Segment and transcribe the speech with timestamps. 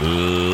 [0.00, 0.53] Love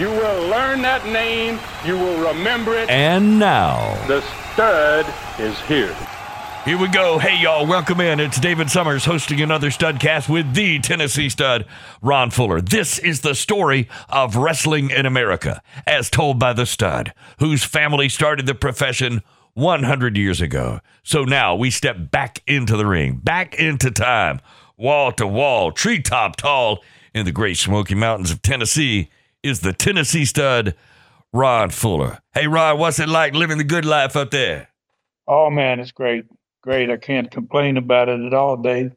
[0.00, 1.60] You will learn that name.
[1.84, 2.88] You will remember it.
[2.88, 5.04] And now, The stud
[5.38, 5.94] is here.
[6.64, 7.18] Here we go.
[7.18, 8.18] Hey, y'all, welcome in.
[8.18, 11.66] It's David Summers hosting another Studcast with the Tennessee stud,
[12.00, 12.62] Ron Fuller.
[12.62, 18.08] This is the story of wrestling in America, as told by the stud, whose family
[18.08, 20.80] started the profession 100 years ago.
[21.02, 24.40] So now we step back into the ring, back into time,
[24.78, 26.78] wall to wall, treetop tall
[27.12, 29.10] in the great Smoky Mountains of Tennessee
[29.42, 30.74] is the Tennessee stud,
[31.32, 32.18] Ron Fuller.
[32.32, 34.68] Hey, Ron, what's it like living the good life up there?
[35.26, 36.24] Oh man, it's great,
[36.62, 36.90] great.
[36.90, 38.92] I can't complain about it at all, Dave.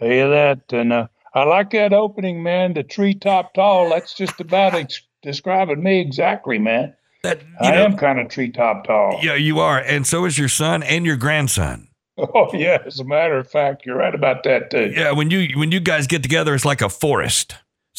[0.00, 2.74] I hear that, and uh, I like that opening, man.
[2.74, 3.90] The treetop tall.
[3.90, 6.94] That's just about ex- describing me exactly, man.
[7.22, 9.20] That, I know- am kind of treetop tall.
[9.22, 11.88] Yeah, you are, and so is your son and your grandson.
[12.18, 12.76] Oh yeah.
[12.84, 14.92] As a matter of fact, you're right about that too.
[14.94, 17.56] Yeah, when you when you guys get together, it's like a forest.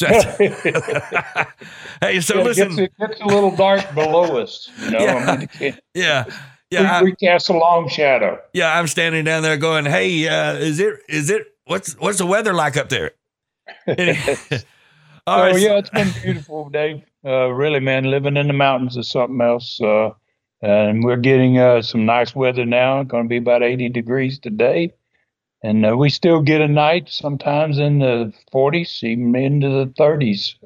[2.00, 4.70] Hey, so Yeah, it, gets, it gets a little dark below us.
[4.82, 5.14] You know, Yeah.
[5.14, 6.24] I mean, it yeah,
[6.70, 8.40] yeah, we, we cast a long shadow.
[8.52, 8.76] yeah.
[8.78, 12.52] I'm standing down there going, "Hey, uh, is it is it what's what's the weather
[12.52, 13.12] like up there?"
[13.86, 13.94] All
[15.26, 17.02] Oh right, so- yeah, it's been beautiful, Dave.
[17.24, 19.80] Uh, really, man, living in the mountains is something else.
[19.80, 20.10] Uh,
[20.60, 23.00] and we're getting uh, some nice weather now.
[23.00, 24.92] It's Going to be about 80 degrees today,
[25.64, 30.56] and uh, we still get a night sometimes in the 40s, even into the 30s.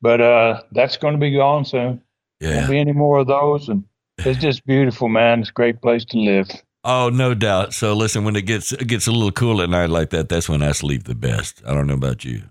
[0.00, 2.02] But uh, that's going to be gone soon.
[2.40, 2.56] yeah.
[2.56, 3.84] Won't be any more of those, and
[4.18, 5.40] it's just beautiful, man.
[5.40, 6.50] It's a great place to live.
[6.84, 7.72] Oh, no doubt.
[7.72, 10.48] So listen, when it gets it gets a little cool at night like that, that's
[10.48, 11.62] when I sleep the best.
[11.64, 12.42] I don't know about you.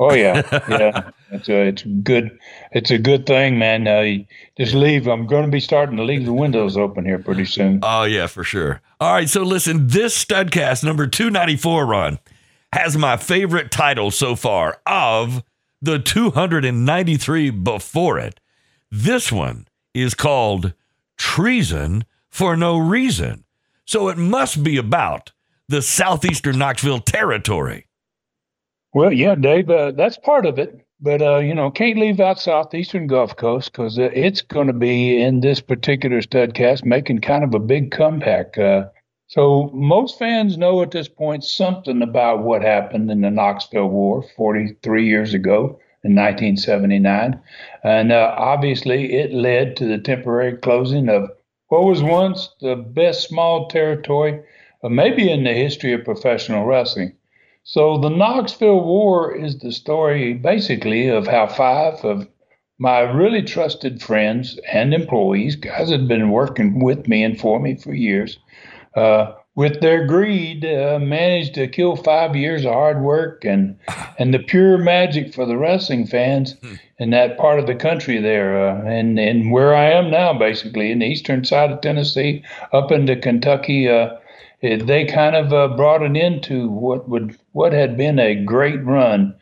[0.00, 1.10] Oh yeah, yeah.
[1.30, 2.36] It's a it's good.
[2.72, 3.86] It's a good thing, man.
[3.86, 4.24] Uh,
[4.56, 5.06] just leave.
[5.06, 7.80] I'm going to be starting to leave the windows open here pretty soon.
[7.82, 8.80] Oh yeah, for sure.
[8.98, 12.18] All right, so listen, this studcast number 294 Ron
[12.72, 15.42] has my favorite title so far of
[15.82, 18.40] the 293 before it.
[18.90, 20.72] This one is called
[21.18, 23.44] Treason for No Reason.
[23.84, 25.32] So it must be about
[25.68, 27.86] the southeastern Knoxville territory.
[28.92, 30.84] Well, yeah, Dave, uh, that's part of it.
[31.02, 35.20] But uh, you know, can't leave out southeastern Gulf Coast because it's going to be
[35.20, 38.58] in this particular studcast making kind of a big comeback.
[38.58, 38.84] Uh,
[39.26, 44.22] so most fans know at this point something about what happened in the Knoxville War
[44.36, 47.40] 43 years ago in 1979,
[47.82, 51.30] and uh, obviously it led to the temporary closing of
[51.68, 54.42] what was once the best small territory,
[54.82, 57.14] uh, maybe in the history of professional wrestling.
[57.72, 62.26] So the Knoxville War is the story basically of how five of
[62.80, 67.60] my really trusted friends and employees, guys that had been working with me and for
[67.60, 68.40] me for years,
[68.96, 73.78] uh, with their greed, uh, managed to kill five years of hard work and
[74.18, 76.56] and the pure magic for the wrestling fans
[76.98, 80.90] in that part of the country there, uh, and and where I am now, basically
[80.90, 82.42] in the eastern side of Tennessee,
[82.72, 83.88] up into Kentucky.
[83.88, 84.16] Uh,
[84.62, 88.34] it, they kind of uh, brought an end to what would what had been a
[88.34, 89.34] great run.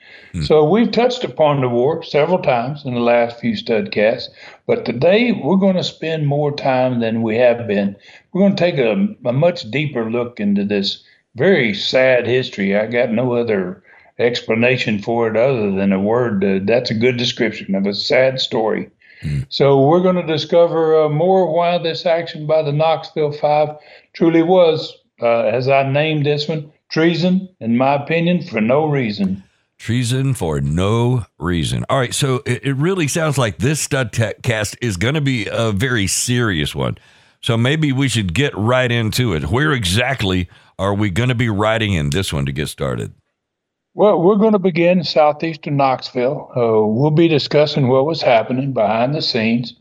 [0.45, 4.29] So we've touched upon the war several times in the last few studcasts,
[4.67, 7.97] but today we're going to spend more time than we have been.
[8.33, 11.03] We're going to take a, a much deeper look into this
[11.35, 12.77] very sad history.
[12.77, 13.83] I got no other
[14.19, 16.45] explanation for it other than a word.
[16.45, 18.91] Uh, that's a good description of a sad story.
[19.49, 23.71] So we're going to discover uh, more why this action by the Knoxville Five
[24.13, 29.43] truly was, uh, as I named this one, treason, in my opinion, for no reason.
[29.79, 31.85] Treason for no reason.
[31.89, 35.21] All right, so it, it really sounds like this stud tech cast is going to
[35.21, 36.99] be a very serious one.
[37.41, 39.45] So maybe we should get right into it.
[39.51, 40.49] Where exactly
[40.79, 43.13] are we going to be riding in this one to get started?
[43.95, 46.51] Well, we're going to begin southeastern Knoxville.
[46.57, 49.75] Uh, we'll be discussing what was happening behind the scenes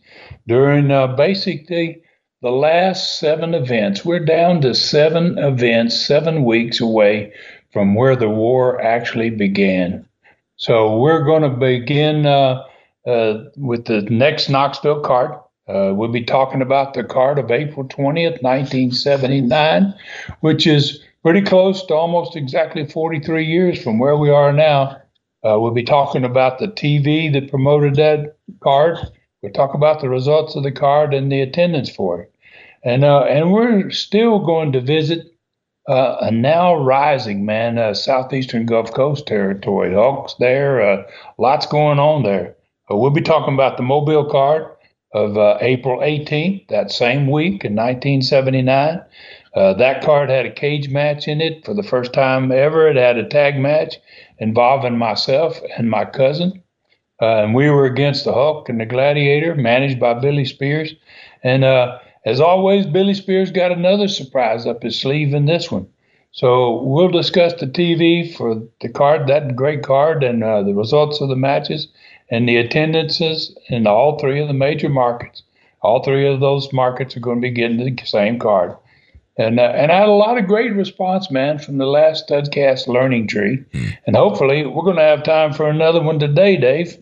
[0.47, 2.01] during uh, basically
[2.41, 4.05] the last seven events.
[4.05, 7.33] We're down to seven events, seven weeks away
[7.71, 10.07] from where the war actually began.
[10.55, 12.63] So we're going to begin uh,
[13.05, 15.31] uh, with the next Knoxville card.
[15.67, 19.93] Uh, we'll be talking about the card of April 20th, 1979,
[20.39, 25.01] which is pretty close to almost exactly 43 years from where we are now.
[25.43, 28.97] Uh, we'll be talking about the TV that promoted that card.
[29.41, 32.33] We'll talk about the results of the card and the attendance for it.
[32.83, 35.27] And, uh, and we're still going to visit
[35.87, 39.93] uh, a now rising man, uh, southeastern Gulf Coast territory.
[39.93, 41.03] Hawks there, uh,
[41.37, 42.55] lots going on there.
[42.91, 44.71] Uh, we'll be talking about the Mobile card
[45.13, 49.01] of uh, April 18th, that same week in 1979.
[49.55, 52.87] Uh, that card had a cage match in it for the first time ever.
[52.87, 53.95] It had a tag match
[54.39, 56.61] involving myself and my cousin.
[57.19, 60.93] And we were against the Hulk and the Gladiator, managed by Billy Spears.
[61.43, 61.63] And
[62.25, 65.87] as always, Billy Spears got another surprise up his sleeve in this one.
[66.33, 71.21] So we'll discuss the TV for the card, that great card, and uh, the results
[71.21, 71.87] of the matches
[72.29, 75.43] and the attendances in all three of the major markets.
[75.81, 78.75] All three of those markets are going to be getting the same card.
[79.37, 82.87] And, uh, and I had a lot of great response, man, from the last Studcast
[82.87, 83.63] learning tree.
[83.71, 83.97] Mm.
[84.05, 86.97] And hopefully, we're going to have time for another one today, Dave.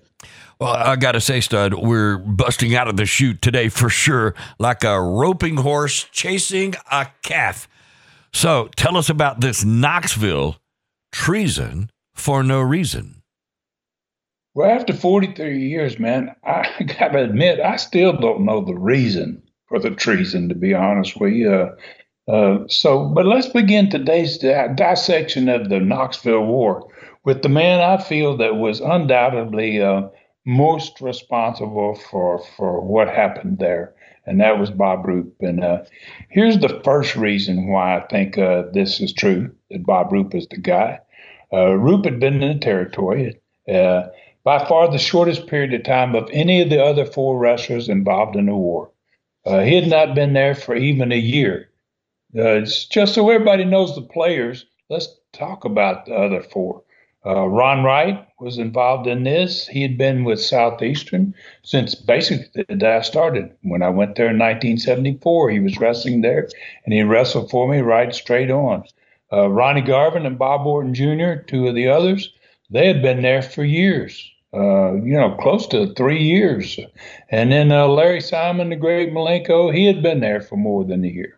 [0.59, 4.33] Well, I got to say, Stud, we're busting out of the chute today for sure,
[4.57, 7.67] like a roping horse chasing a calf.
[8.31, 10.57] So tell us about this Knoxville
[11.11, 13.21] treason for no reason.
[14.53, 19.41] Well, after 43 years, man, I got to admit, I still don't know the reason
[19.67, 21.51] for the treason, to be honest with you.
[21.51, 21.75] Uh,
[22.31, 26.87] uh, so, but let's begin today's di- dissection of the Knoxville War
[27.25, 30.03] with the man I feel that was undoubtedly uh,
[30.45, 33.93] most responsible for for what happened there,
[34.25, 35.35] and that was Bob Roop.
[35.41, 35.83] And uh,
[36.29, 40.47] here's the first reason why I think uh, this is true that Bob Roop is
[40.47, 40.99] the guy.
[41.51, 44.03] Uh, Roop had been in the territory uh,
[44.43, 48.35] by far the shortest period of time of any of the other four wrestlers involved
[48.35, 48.91] in the war.
[49.45, 51.69] Uh, he had not been there for even a year.
[52.37, 54.65] Uh, just so everybody knows the players.
[54.89, 56.83] Let's talk about the other four.
[57.25, 59.67] Uh, Ron Wright was involved in this.
[59.67, 61.33] He had been with Southeastern
[61.63, 63.51] since basically the day I started.
[63.63, 66.47] When I went there in 1974, he was wrestling there,
[66.85, 68.83] and he wrestled for me right straight on.
[69.33, 72.31] Uh, Ronnie Garvin and Bob Orton Jr., two of the others,
[72.69, 74.31] they had been there for years.
[74.53, 76.79] Uh, you know, close to three years.
[77.29, 81.03] And then uh, Larry Simon, the great Malenko, he had been there for more than
[81.03, 81.37] a year.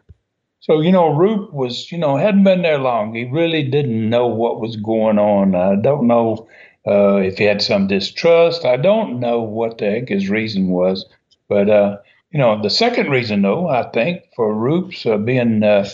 [0.68, 3.16] So, you know, Roop was, you know, hadn't been there long.
[3.16, 5.56] He really didn't know what was going on.
[5.56, 6.46] I don't know
[6.86, 8.66] uh, if he had some distrust.
[8.66, 11.06] I don't know what the heck his reason was.
[11.48, 12.00] But, uh,
[12.32, 15.88] you know, the second reason, though, I think, for Roop's uh, being uh,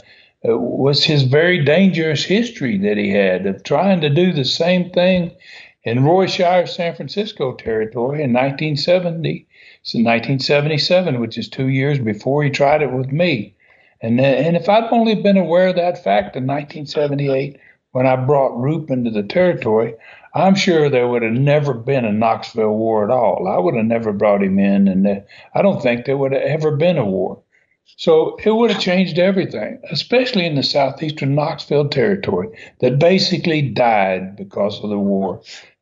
[0.44, 4.90] uh, was his very dangerous history that he had of trying to do the same
[4.90, 5.36] thing
[5.84, 9.46] in Roy Shire, San Francisco territory in 1970.
[9.82, 13.53] It's in 1977, which is two years before he tried it with me.
[14.04, 17.58] And, and if I'd only been aware of that fact in 1978
[17.94, 19.94] when I brought Roop into the territory,
[20.36, 23.48] I'm sure there would have never been a Knoxville war at all.
[23.48, 25.16] I would have never brought him in, and uh,
[25.56, 27.42] I don't think there would have ever been a war.
[27.96, 32.50] So it would have changed everything, especially in the southeastern Knoxville territory
[32.82, 35.42] that basically died because of the war.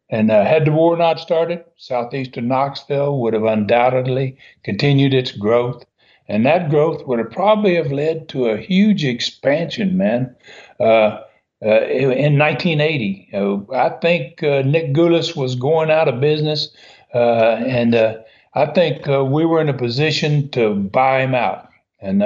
[0.09, 5.85] And uh, had the war not started, southeastern Knoxville would have undoubtedly continued its growth
[6.31, 10.33] and that growth would have probably have led to a huge expansion, man.
[10.79, 11.19] Uh,
[11.63, 16.73] uh, in 1980, uh, I think uh, Nick Gulas was going out of business,
[17.13, 18.19] uh, and uh,
[18.55, 21.67] I think we were in a position to buy him out.
[21.99, 22.21] And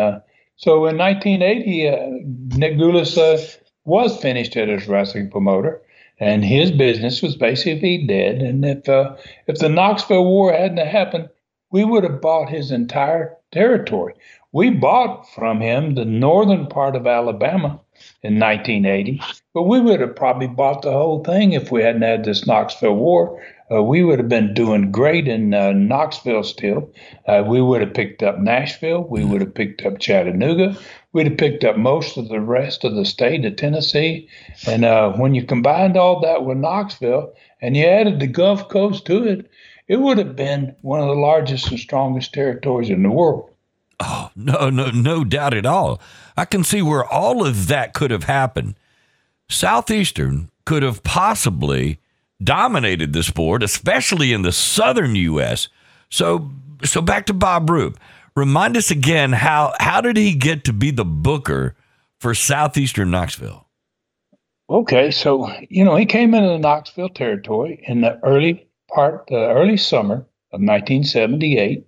[0.56, 5.82] so in 1980, Nick Gulas was finished as a wrestling promoter,
[6.20, 8.36] and his business was basically dead.
[8.36, 8.88] And if
[9.48, 11.30] if the Knoxville War hadn't happened,
[11.72, 14.14] we would have bought his entire territory.
[14.52, 17.80] We bought from him the northern part of Alabama
[18.22, 19.22] in 1980,
[19.54, 22.96] but we would have probably bought the whole thing if we hadn't had this Knoxville
[22.96, 23.42] War.
[23.72, 26.92] Uh, we would have been doing great in uh, Knoxville still.
[27.28, 29.04] Uh, we would have picked up Nashville.
[29.04, 30.78] We would have picked up Chattanooga.
[31.14, 34.28] We'd have picked up most of the rest of the state of Tennessee.
[34.68, 39.06] And uh, when you combined all that with Knoxville and you added the Gulf Coast
[39.06, 39.50] to it,
[39.88, 43.50] it would have been one of the largest and strongest territories in the world.
[44.00, 46.02] Oh, no, no, no doubt at all.
[46.36, 48.76] I can see where all of that could have happened.
[49.50, 52.00] Southeastern could have possibly
[52.44, 55.70] dominated the sport, especially in the southern U.S.
[56.10, 56.52] So
[56.84, 58.00] so back to Bob Roop.
[58.36, 61.76] Remind us again how how did he get to be the booker
[62.20, 63.68] for Southeastern Knoxville?
[64.70, 69.50] Okay, so you know he came into the Knoxville territory in the early part, the
[69.50, 71.86] early summer of 1978,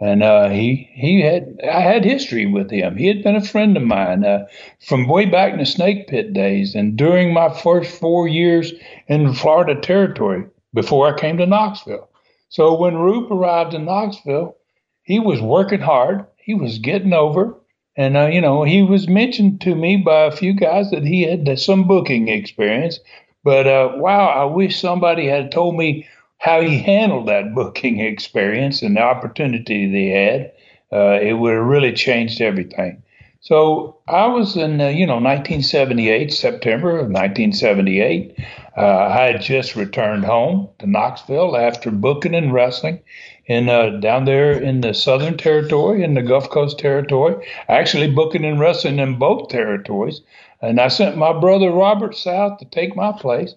[0.00, 2.96] and uh, he he had I had history with him.
[2.96, 4.46] He had been a friend of mine uh,
[4.80, 8.72] from way back in the Snake Pit days, and during my first four years
[9.08, 10.44] in Florida territory
[10.74, 12.08] before I came to Knoxville.
[12.48, 14.56] So when Roop arrived in Knoxville,
[15.02, 16.26] he was working hard.
[16.36, 17.54] He was getting over,
[17.96, 21.22] and uh, you know he was mentioned to me by a few guys that he
[21.22, 23.00] had some booking experience.
[23.44, 26.06] But uh, wow, I wish somebody had told me
[26.38, 30.52] how he handled that booking experience and the opportunity that he had,
[30.92, 33.02] uh, it would have really changed everything.
[33.40, 38.34] So I was in, uh, you know, 1978, September of 1978.
[38.76, 43.00] Uh, I had just returned home to Knoxville after booking and wrestling
[43.46, 47.36] in uh, down there in the Southern Territory in the Gulf Coast Territory.
[47.68, 50.22] Actually, booking and wrestling in both territories.
[50.60, 53.54] And I sent my brother Robert south to take my place.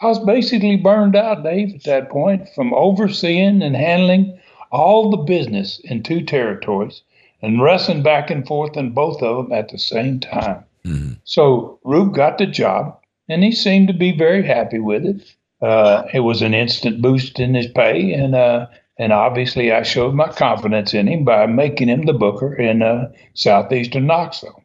[0.00, 4.38] I was basically burned out, Dave, at that point from overseeing and handling
[4.70, 7.02] all the business in two territories
[7.42, 10.64] and wrestling back and forth in both of them at the same time.
[10.84, 11.14] Mm-hmm.
[11.24, 15.34] So Roop got the job, and he seemed to be very happy with it.
[15.60, 18.66] Uh, it was an instant boost in his pay, and uh,
[18.98, 23.10] and obviously I showed my confidence in him by making him the booker in uh,
[23.34, 24.62] southeastern Knoxville.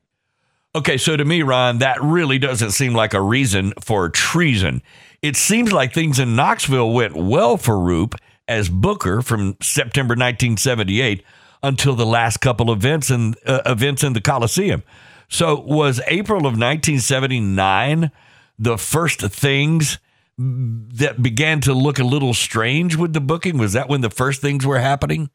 [0.75, 4.81] Okay, so to me, Ron, that really doesn't seem like a reason for treason
[5.23, 8.15] it seems like things in Knoxville went well for Roop
[8.47, 11.23] as Booker from September 1978
[11.63, 14.83] until the last couple events in uh, events in the Coliseum.
[15.29, 18.11] So was April of 1979
[18.59, 19.97] the first things
[20.37, 23.57] that began to look a little strange with the booking?
[23.57, 25.29] Was that when the first things were happening?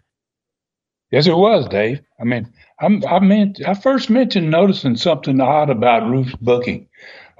[1.10, 2.00] Yes, it was, Dave.
[2.20, 6.88] I mean, I'm, I meant I first mentioned noticing something odd about Roop's booking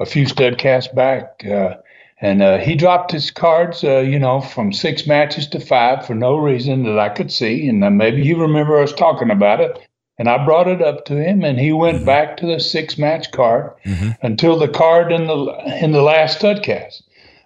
[0.01, 1.45] a few studcasts back.
[1.45, 1.75] Uh,
[2.21, 6.15] and uh, he dropped his cards, uh, you know, from six matches to five for
[6.15, 7.69] no reason that I could see.
[7.69, 9.79] And uh, maybe you remember us talking about it.
[10.19, 12.07] And I brought it up to him, and he went mm-hmm.
[12.07, 14.11] back to the six match card mm-hmm.
[14.27, 17.03] until the card in the in the last studcast.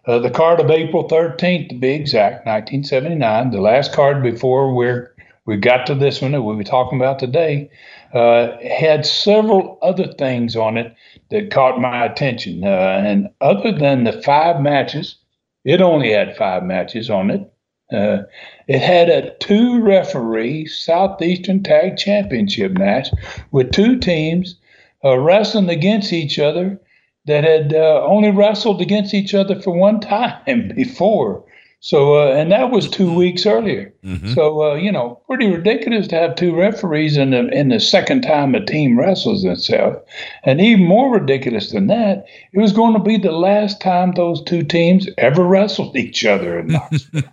[0.06, 5.12] Uh, the card of April 13th, to be exact, 1979, the last card before we're
[5.44, 7.68] we got to this one that we'll be talking about today,
[8.14, 10.94] uh, had several other things on it
[11.32, 12.62] that caught my attention.
[12.62, 15.16] Uh, and other than the five matches,
[15.64, 17.52] it only had five matches on it.
[17.92, 18.22] Uh,
[18.68, 23.08] it had a two referee Southeastern Tag Championship match
[23.50, 24.56] with two teams
[25.04, 26.80] uh, wrestling against each other
[27.26, 31.44] that had uh, only wrestled against each other for one time before.
[31.84, 33.92] So, uh, and that was two weeks earlier.
[34.04, 34.34] Mm-hmm.
[34.34, 38.22] So, uh, you know, pretty ridiculous to have two referees in the in the second
[38.22, 39.96] time a team wrestles itself,
[40.44, 44.40] and even more ridiculous than that, it was going to be the last time those
[44.44, 47.24] two teams ever wrestled each other in Knoxville.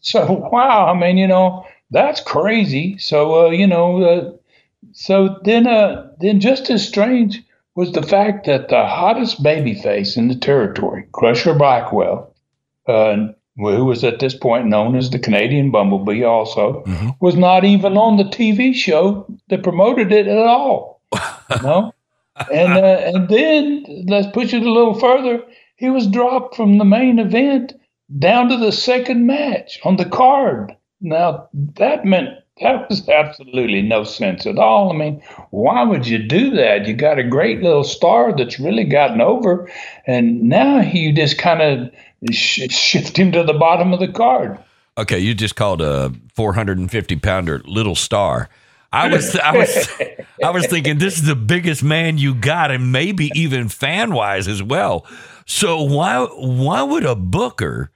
[0.00, 2.98] so, wow, I mean, you know, that's crazy.
[2.98, 4.32] So, uh, you know, uh,
[4.90, 7.40] so then, uh, then just as strange
[7.76, 12.34] was the fact that the hottest babyface in the territory, Crusher Blackwell.
[12.88, 13.28] Uh,
[13.60, 17.10] who was at this point known as the Canadian Bumblebee, also, mm-hmm.
[17.20, 21.00] was not even on the TV show that promoted it at all.
[21.62, 21.92] no,
[22.52, 25.42] and uh, and then let's push it a little further.
[25.76, 27.72] He was dropped from the main event
[28.18, 30.76] down to the second match on the card.
[31.00, 34.92] Now that meant that was absolutely no sense at all.
[34.92, 36.86] I mean, why would you do that?
[36.86, 39.70] You got a great little star that's really gotten over,
[40.06, 41.90] and now you just kind of
[42.30, 44.58] sh- shift him to the bottom of the card.
[44.98, 48.48] Okay, you just called a 450 pounder little star.
[48.92, 49.88] I was I was
[50.44, 54.48] I was thinking this is the biggest man you got, and maybe even fan wise
[54.48, 55.06] as well.
[55.46, 57.92] So why why would a booker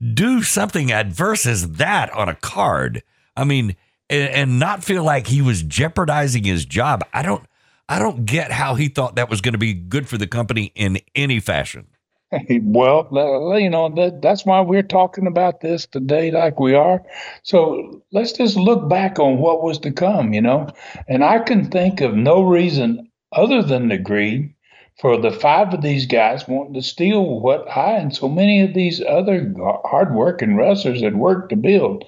[0.00, 3.02] do something adverse as that on a card?
[3.36, 3.74] I mean,
[4.10, 7.04] and, and not feel like he was jeopardizing his job.
[7.12, 7.44] I don't
[7.88, 10.72] I don't get how he thought that was going to be good for the company
[10.74, 11.86] in any fashion.
[12.50, 17.02] Well, you know that that's why we're talking about this today, like we are.
[17.42, 20.68] So let's just look back on what was to come, you know.
[21.08, 24.52] And I can think of no reason other than the greed
[25.00, 28.74] for the five of these guys wanting to steal what I and so many of
[28.74, 29.52] these other
[29.84, 32.04] hardworking wrestlers had worked to build.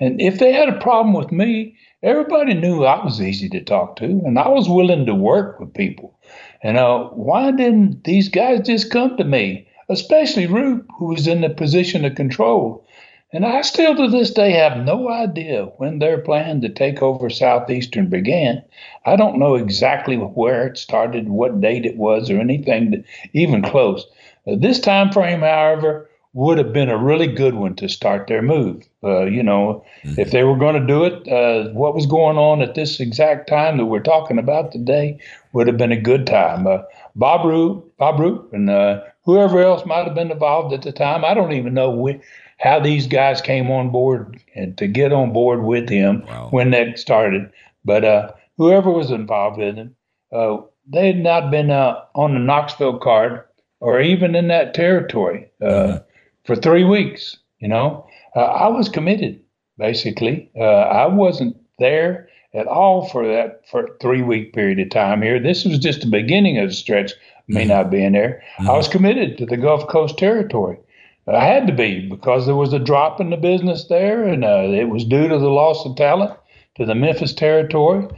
[0.00, 3.96] And if they had a problem with me, everybody knew I was easy to talk
[3.96, 6.13] to, and I was willing to work with people.
[6.62, 11.42] And uh, why didn't these guys just come to me, especially Roop, who was in
[11.42, 12.86] the position of control?
[13.34, 17.28] And I still to this day have no idea when their plan to take over
[17.28, 18.62] Southeastern began.
[19.06, 23.60] I don't know exactly where it started, what date it was, or anything that, even
[23.62, 24.06] close.
[24.46, 28.42] Uh, this time frame, however, would have been a really good one to start their
[28.42, 28.88] move.
[29.02, 30.20] Uh, you know, mm-hmm.
[30.20, 33.48] if they were going to do it, uh, what was going on at this exact
[33.48, 35.18] time that we're talking about today
[35.54, 36.66] would have been a good time.
[36.66, 36.82] Uh,
[37.16, 41.24] Bob Roop, Bob Roop, and uh, whoever else might have been involved at the time.
[41.24, 42.20] I don't even know
[42.58, 46.48] how these guys came on board and to get on board with him wow.
[46.50, 47.50] when that started.
[47.84, 49.88] But uh, whoever was involved in it,
[50.30, 53.44] uh, they had not been on the Knoxville card
[53.80, 55.50] or even in that territory.
[55.62, 56.04] Mm-hmm
[56.44, 57.38] for three weeks.
[57.58, 58.06] You know,
[58.36, 59.40] uh, I was committed.
[59.76, 65.22] Basically, uh, I wasn't there at all for that for three week period of time
[65.22, 65.40] here.
[65.40, 67.12] This was just the beginning of the stretch.
[67.46, 67.68] Me mm-hmm.
[67.68, 68.70] not being there, mm-hmm.
[68.70, 70.78] I was committed to the Gulf Coast territory.
[71.26, 74.62] I had to be because there was a drop in the business there, and uh,
[74.70, 76.32] it was due to the loss of talent
[76.76, 78.08] to the Memphis territory,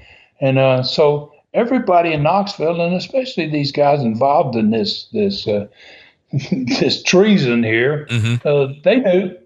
[0.40, 5.66] and uh, so everybody in Knoxville, and especially these guys involved in this this uh,
[6.78, 8.06] this treason here.
[8.10, 8.46] Mm-hmm.
[8.46, 9.36] Uh, they knew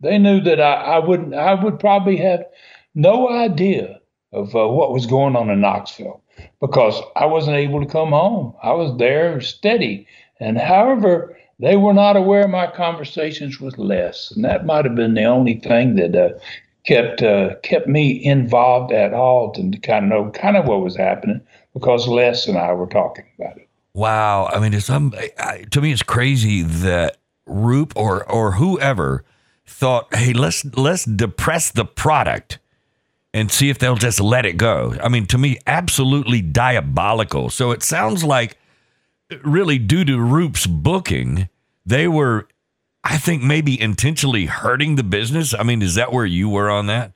[0.00, 2.44] they knew that I, I wouldn't I would probably have
[2.94, 4.00] no idea
[4.32, 6.22] of uh, what was going on in Knoxville
[6.60, 8.54] because I wasn't able to come home.
[8.62, 10.06] I was there steady,
[10.40, 14.94] and however they were not aware of my conversations with Les, and that might have
[14.94, 16.38] been the only thing that uh,
[16.84, 20.96] kept uh, kept me involved at all to kind of know kind of what was
[20.96, 21.40] happening
[21.74, 23.68] because Les and I were talking about it.
[23.94, 24.46] Wow.
[24.46, 25.14] I mean, it's um,
[25.70, 29.24] to me, it's crazy that Roop or or whoever
[29.66, 32.58] thought, hey, let's let's depress the product
[33.34, 34.94] and see if they'll just let it go.
[35.02, 37.50] I mean, to me, absolutely diabolical.
[37.50, 38.58] So it sounds like
[39.42, 41.48] really due to Roop's booking,
[41.86, 42.48] they were,
[43.02, 45.54] I think, maybe intentionally hurting the business.
[45.54, 47.12] I mean, is that where you were on that?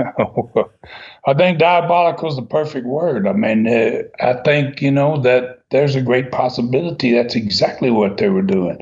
[1.26, 3.26] I think diabolical is the perfect word.
[3.28, 8.18] I mean, uh, I think you know that there's a great possibility that's exactly what
[8.18, 8.80] they were doing.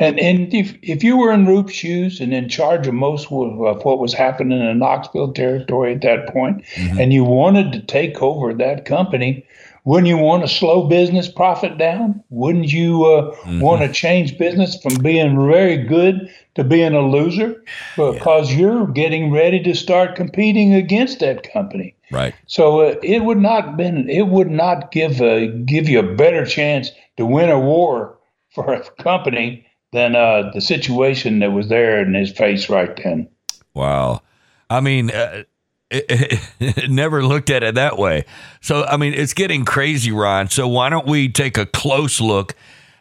[0.00, 3.84] And and if if you were in Roop's shoes and in charge of most of,
[3.84, 6.98] what was happening in the Knoxville territory at that point, mm-hmm.
[6.98, 9.46] and you wanted to take over that company,
[9.84, 12.24] wouldn't you want to slow business profit down?
[12.30, 13.60] Wouldn't you uh, mm-hmm.
[13.60, 17.62] want to change business from being very good to being a loser?
[17.96, 18.58] Because yeah.
[18.58, 21.94] you're getting ready to start competing against that company.
[22.12, 22.34] Right.
[22.46, 26.44] So uh, it would not been it would not give a, give you a better
[26.44, 28.18] chance to win a war
[28.50, 33.28] for a company than uh, the situation that was there in his face right then.
[33.74, 34.22] Wow.
[34.68, 35.44] I mean, uh,
[36.88, 38.24] never looked at it that way.
[38.60, 40.48] So, I mean, it's getting crazy, Ron.
[40.48, 42.54] So, why don't we take a close look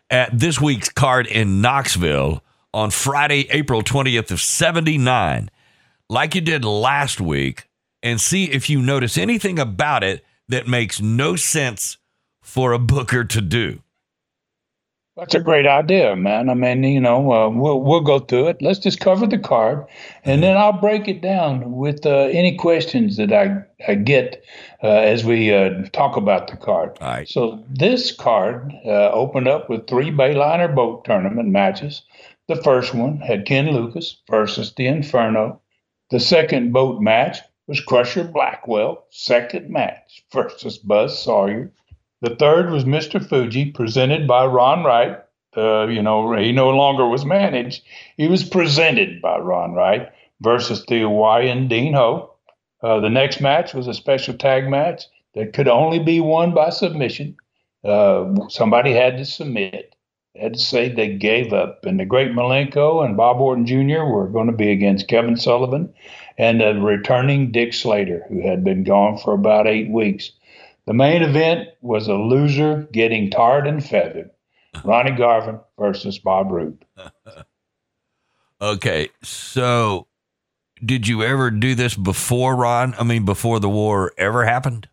[0.10, 2.44] at this week's card in Knoxville
[2.74, 5.50] on Friday, April 20th of 79,
[6.10, 7.68] like you did last week,
[8.04, 11.98] and see if you notice anything about it that makes no sense
[12.42, 13.82] for a booker to do.
[15.18, 16.50] That's a great idea, man.
[16.50, 18.62] I mean, you know, uh, we'll we'll go through it.
[18.62, 19.86] Let's just cover the card,
[20.24, 24.42] and then I'll break it down with uh, any questions that I I get
[24.82, 26.98] uh, as we uh, talk about the card.
[27.02, 27.28] All right.
[27.28, 32.04] So this card uh, opened up with three Bayliner boat tournament matches.
[32.48, 35.62] The first one had Ken Lucas versus the Inferno.
[36.10, 37.40] The second boat match
[37.72, 39.06] was Crusher Blackwell.
[39.12, 41.72] Second match versus Buzz Sawyer.
[42.20, 43.26] The third was Mr.
[43.26, 45.18] Fuji, presented by Ron Wright.
[45.56, 47.82] Uh, you know, he no longer was managed.
[48.18, 52.34] He was presented by Ron Wright versus the Hawaiian Dean Ho.
[52.84, 55.04] Uh, the next match was a special tag match
[55.34, 57.38] that could only be won by submission.
[57.86, 59.96] Uh, somebody had to submit.
[60.40, 61.86] To say they gave up.
[61.86, 64.04] And the great Malenko and Bob Orton Jr.
[64.06, 65.94] were going to be against Kevin Sullivan
[66.38, 70.32] and the returning Dick Slater, who had been gone for about eight weeks.
[70.86, 74.32] The main event was a loser getting tarred and feathered.
[74.84, 76.86] Ronnie Garvin versus Bob Roop.
[78.62, 80.08] okay, so
[80.84, 82.96] did you ever do this before Ron?
[82.98, 84.88] I mean, before the war ever happened?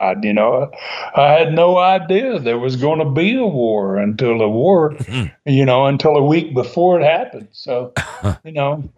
[0.00, 0.70] I, you know,
[1.14, 4.96] I had no idea there was going to be a war until the war,
[5.44, 7.48] you know, until a week before it happened.
[7.52, 7.92] So,
[8.44, 8.88] you know,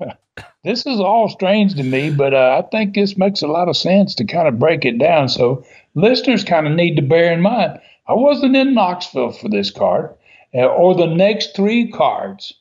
[0.64, 3.76] this is all strange to me, but uh, I think this makes a lot of
[3.76, 5.28] sense to kind of break it down.
[5.28, 9.70] So, listeners kind of need to bear in mind I wasn't in Knoxville for this
[9.70, 10.12] card
[10.52, 12.52] uh, or the next three cards.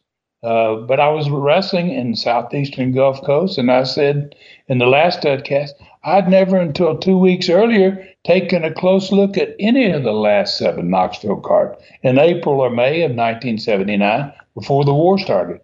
[0.44, 4.36] Uh, but I was wrestling in southeastern Gulf Coast, and I said
[4.68, 5.72] in the last podcast,
[6.04, 10.58] I'd never until two weeks earlier taken a close look at any of the last
[10.58, 15.62] seven Knoxville cards in April or May of 1979 before the war started.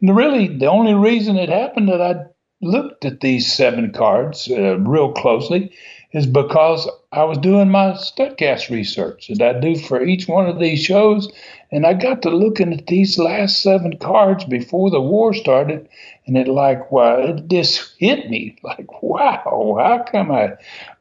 [0.00, 2.24] And really, the only reason it happened that I
[2.62, 5.70] looked at these seven cards uh, real closely
[6.12, 10.58] is because I was doing my Studcast research that I do for each one of
[10.58, 11.30] these shows.
[11.74, 15.88] And I got to looking at these last seven cards before the war started.
[16.24, 20.52] And it like, wow, it just hit me like, wow, how come I?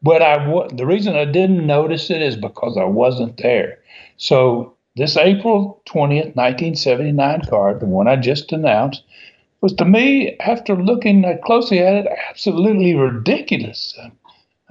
[0.01, 3.77] But I, the reason I didn't notice it is because I wasn't there.
[4.17, 9.03] So this April 20th, 1979 card, the one I just announced,
[9.61, 13.95] was to me, after looking closely at it, absolutely ridiculous.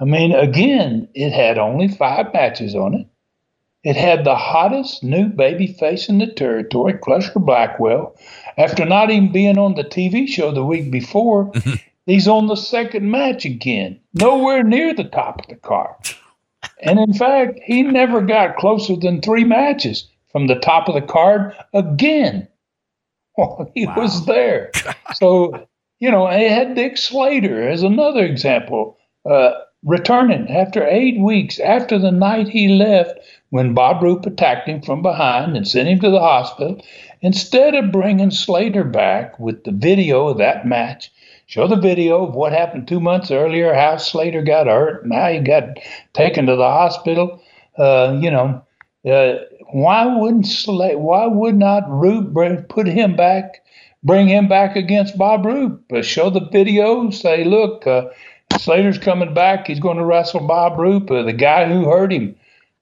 [0.01, 3.07] I mean, again, it had only five matches on it.
[3.83, 8.15] It had the hottest new baby face in the territory, Crusher Blackwell.
[8.57, 11.51] After not even being on the TV show the week before,
[12.05, 15.95] he's on the second match again, nowhere near the top of the card.
[16.81, 21.01] And in fact, he never got closer than three matches from the top of the
[21.01, 22.47] card again.
[23.35, 23.95] Well, he wow.
[23.97, 24.69] was there.
[25.15, 25.67] so,
[25.99, 28.95] you know, I had Dick Slater as another example.
[29.27, 33.19] Uh, returning after eight weeks after the night he left
[33.49, 36.81] when Bob Roop attacked him from behind and sent him to the hospital.
[37.21, 41.11] Instead of bringing Slater back with the video of that match,
[41.45, 45.29] show the video of what happened two months earlier, how Slater got hurt, and how
[45.29, 45.77] he got
[46.13, 47.41] taken to the hospital.
[47.77, 48.65] Uh, you know,
[49.09, 49.33] uh,
[49.71, 53.63] why wouldn't Slater, why would not Roop bring, put him back,
[54.03, 55.83] bring him back against Bob Roop?
[55.91, 58.05] Uh, show the video, say, look, uh,
[58.59, 59.67] Slater's coming back.
[59.67, 62.35] He's going to wrestle Bob Roop, uh, the guy who hurt him.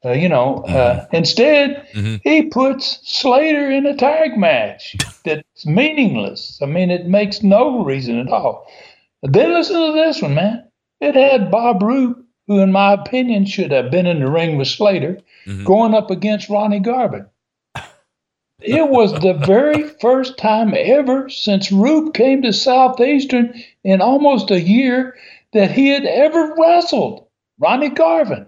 [0.03, 1.15] Uh, you know, uh, mm-hmm.
[1.15, 2.15] instead, mm-hmm.
[2.23, 6.59] he puts Slater in a tag match that's meaningless.
[6.61, 8.67] I mean, it makes no reason at all.
[9.21, 10.67] But then listen to this one, man.
[11.01, 14.67] It had Bob Roop, who, in my opinion, should have been in the ring with
[14.67, 15.65] Slater, mm-hmm.
[15.65, 17.27] going up against Ronnie Garvin.
[18.61, 24.61] It was the very first time ever since Roop came to Southeastern in almost a
[24.61, 25.15] year
[25.53, 27.27] that he had ever wrestled
[27.59, 28.45] Ronnie Garvin.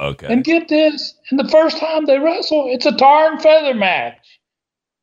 [0.00, 0.32] Okay.
[0.32, 4.40] And get this, and the first time they wrestle, it's a tar and feather match.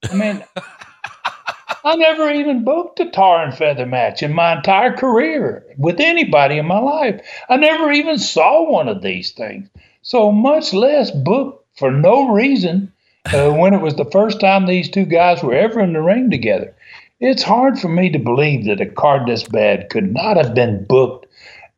[0.10, 0.43] I mean,
[1.84, 6.58] I never even booked a tar and feather match in my entire career with anybody
[6.58, 7.21] in my life.
[7.50, 9.69] I never even saw one of these things.
[10.02, 12.91] So much less booked for no reason
[13.34, 16.32] uh, when it was the first time these two guys were ever in the ring
[16.32, 16.74] together.
[17.19, 20.86] It's hard for me to believe that a card this bad could not have been
[20.86, 21.24] booked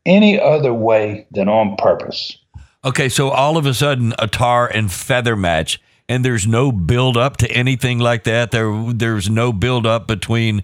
[0.07, 2.37] any other way than on purpose.
[2.83, 7.17] Okay, so all of a sudden, a tar and feather match, and there's no build
[7.17, 8.51] up to anything like that.
[8.51, 10.63] There, there's no build up between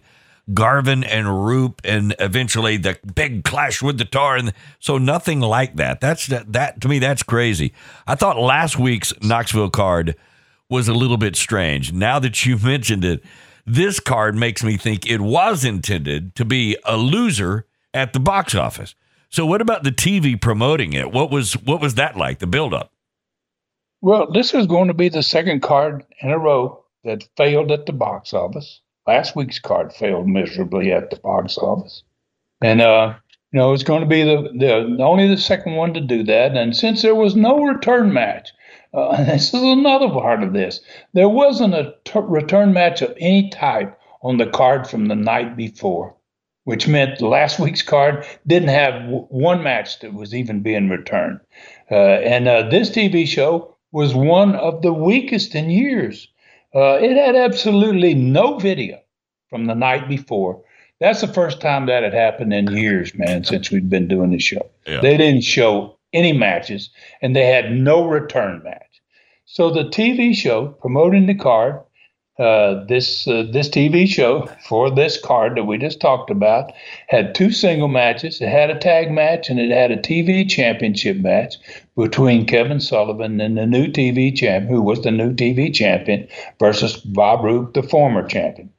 [0.54, 5.76] Garvin and Roop, and eventually the big clash with the tar, and so nothing like
[5.76, 6.02] that.
[6.02, 7.00] That's that, that to me.
[7.00, 7.74] That's crazy.
[8.08, 10.16] I thought last week's Knoxville card
[10.70, 11.94] was a little bit strange.
[11.94, 13.24] Now that you mentioned it,
[13.66, 18.56] this card makes me think it was intended to be a loser at the box
[18.56, 18.96] office.
[19.34, 21.12] So what about the TV promoting it?
[21.12, 22.38] What was what was that like?
[22.38, 22.92] The buildup?
[24.00, 27.88] Well, this is going to be the second card in a row that failed at
[27.88, 28.82] the box office.
[29.08, 32.04] Last week's card failed miserably at the box office,
[32.62, 33.16] and uh,
[33.52, 36.56] you know it's going to be the, the only the second one to do that.
[36.56, 38.52] And since there was no return match,
[38.94, 40.80] uh, this is another part of this.
[41.14, 45.58] There wasn't a t- return match of any type on the card from the night
[45.58, 46.16] before
[46.64, 51.40] which meant last week's card didn't have w- one match that was even being returned.
[51.92, 56.28] Uh, and uh, this TV show was one of the weakest in years.
[56.74, 59.00] Uh, it had absolutely no video
[59.50, 60.64] from the night before.
[61.00, 64.40] That's the first time that had happened in years, man, since we've been doing the
[64.40, 64.70] show.
[64.88, 65.02] Yeah.
[65.02, 66.90] They didn't show any matches,
[67.22, 69.02] and they had no return match.
[69.46, 71.82] So the TV show promoting the card
[72.40, 76.72] uh, this uh, this TV show for this card that we just talked about
[77.08, 78.42] had two single matches.
[78.42, 81.58] It had a tag match and it had a TV championship match
[81.96, 86.28] between Kevin Sullivan and the new TV champ, who was the new TV champion,
[86.60, 88.72] versus Bob Roop, the former champion.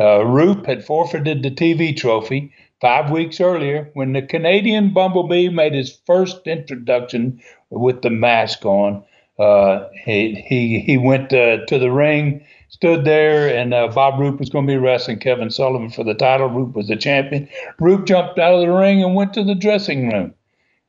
[0.00, 5.74] Uh, Roop had forfeited the TV trophy five weeks earlier when the Canadian Bumblebee made
[5.74, 9.04] his first introduction with the mask on.
[9.38, 14.40] Uh, he, he he went uh, to the ring stood there, and uh, Bob Roop
[14.40, 16.48] was going to be wrestling Kevin Sullivan for the title.
[16.48, 17.46] Roop was the champion.
[17.78, 20.34] Roop jumped out of the ring and went to the dressing room,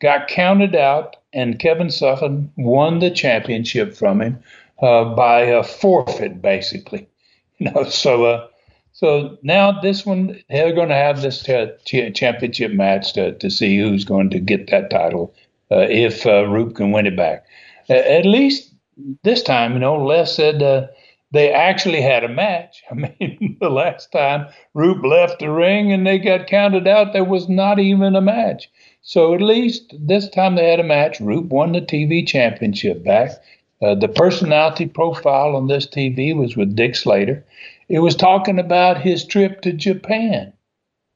[0.02, 4.42] got counted out, and Kevin Sullivan won the championship from him
[4.82, 7.08] uh, by a forfeit, basically.
[7.60, 8.48] You know, so uh,
[8.94, 13.78] so now this one they're going to have this uh, championship match to to see
[13.78, 15.34] who's going to get that title
[15.72, 17.46] uh, if uh, Roop can win it back.
[17.90, 18.74] at least
[19.22, 20.90] this time, you know, Les said
[21.34, 22.84] they actually had a match.
[22.92, 27.26] I mean, the last time Roop left the ring and they got counted out, there
[27.26, 28.70] was not even a match.
[29.02, 31.20] So at least this time they had a match.
[31.20, 33.32] Roop won the TV championship back.
[33.82, 37.44] Uh, the personality profile on this TV was with Dick Slater.
[37.90, 40.54] It was talking about his trip to Japan,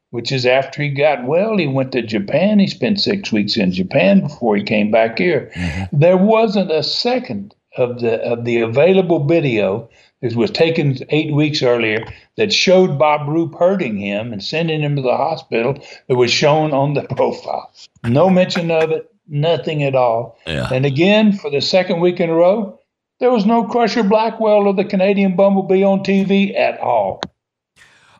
[0.09, 1.57] which is after he got well.
[1.57, 2.59] He went to Japan.
[2.59, 5.49] He spent six weeks in Japan before he came back here.
[5.55, 5.99] Mm-hmm.
[5.99, 9.89] There wasn't a second of the of the available video
[10.21, 12.03] it was taken eight weeks earlier
[12.37, 15.77] that showed Bob Roop hurting him and sending him to the hospital.
[16.07, 17.71] It was shown on the profile.
[18.03, 20.37] No mention of it, nothing at all.
[20.47, 20.69] Yeah.
[20.73, 22.79] And again, for the second week in a row,
[23.19, 27.21] there was no Crusher Blackwell or the Canadian Bumblebee on TV at all.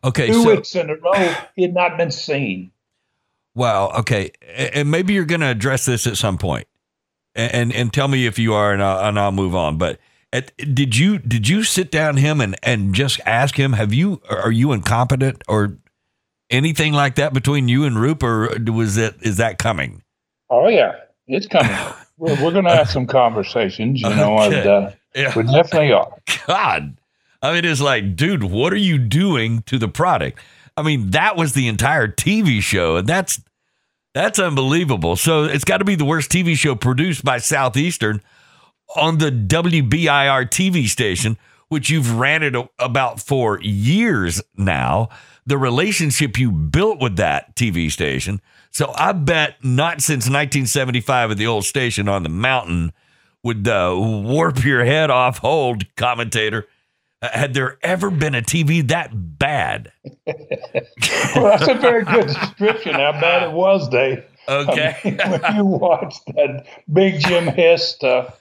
[0.04, 2.72] Okay, two so, weeks in a row, he had not been seen.
[3.56, 3.90] Wow.
[4.00, 6.68] Okay, and maybe you're going to address this at some point,
[7.34, 9.78] and, and and tell me if you are, and I'll, and I'll move on.
[9.80, 10.00] But
[10.34, 13.74] at, did you did you sit down him and and just ask him?
[13.74, 15.78] Have you are you incompetent or
[16.50, 20.04] anything like that between you and Roop, or was it is that coming?
[20.50, 20.96] Oh yeah,
[21.28, 21.76] it's coming.
[22.18, 24.02] we're, we're going to have some conversations.
[24.02, 24.60] You know, okay.
[24.60, 25.34] and, uh, yeah.
[25.36, 26.12] we definitely are.
[26.48, 26.98] God,
[27.42, 30.40] I mean, it's like, dude, what are you doing to the product?
[30.76, 33.42] I mean, that was the entire TV show, and that's
[34.14, 35.16] that's unbelievable.
[35.16, 38.22] So it's got to be the worst TV show produced by Southeastern
[38.96, 41.38] on the WBIR TV station,
[41.70, 45.10] which you've ranted about for years now,
[45.46, 48.42] the relationship you built with that TV station.
[48.72, 52.94] So I bet not since 1975 at the old station on the mountain
[53.44, 56.68] would the warp your head off hold commentator.
[57.22, 59.92] Uh, had there ever been a TV that bad?
[60.28, 64.24] well, that's a very good description how bad it was, Dave.
[64.48, 64.96] Okay.
[65.04, 68.40] I mean, when you watched that Big Jim Hess stuff,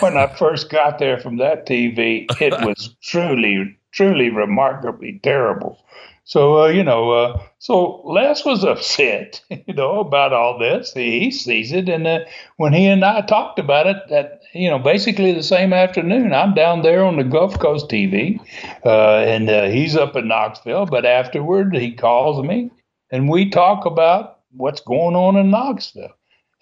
[0.00, 5.78] when I first got there from that TV, it was truly, truly remarkably terrible.
[6.24, 10.92] So, uh, you know, uh, so Les was upset, you know, about all this.
[10.92, 11.88] He, he sees it.
[11.88, 12.18] And uh,
[12.58, 16.52] when he and I talked about it, that, you know, basically the same afternoon, I'm
[16.52, 18.38] down there on the Gulf Coast TV,
[18.84, 20.84] uh, and uh, he's up in Knoxville.
[20.84, 22.70] But afterward, he calls me
[23.10, 26.12] and we talk about what's going on in Knoxville.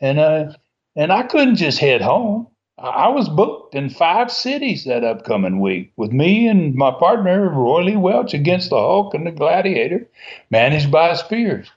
[0.00, 0.52] And, uh,
[0.94, 2.46] and I couldn't just head home.
[2.78, 7.82] I was booked in five cities that upcoming week with me and my partner, Roy
[7.82, 10.06] Lee Welch, against the Hulk and the Gladiator,
[10.50, 11.70] managed by Spears.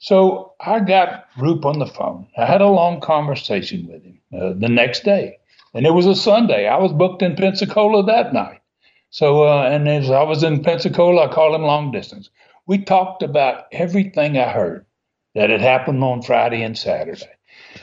[0.00, 2.26] So I got Roop on the phone.
[2.36, 5.38] I had a long conversation with him uh, the next day.
[5.72, 6.66] And it was a Sunday.
[6.66, 8.60] I was booked in Pensacola that night.
[9.10, 12.28] So, uh, and as I was in Pensacola, I called him long distance.
[12.66, 14.84] We talked about everything I heard
[15.36, 17.30] that had happened on Friday and Saturday.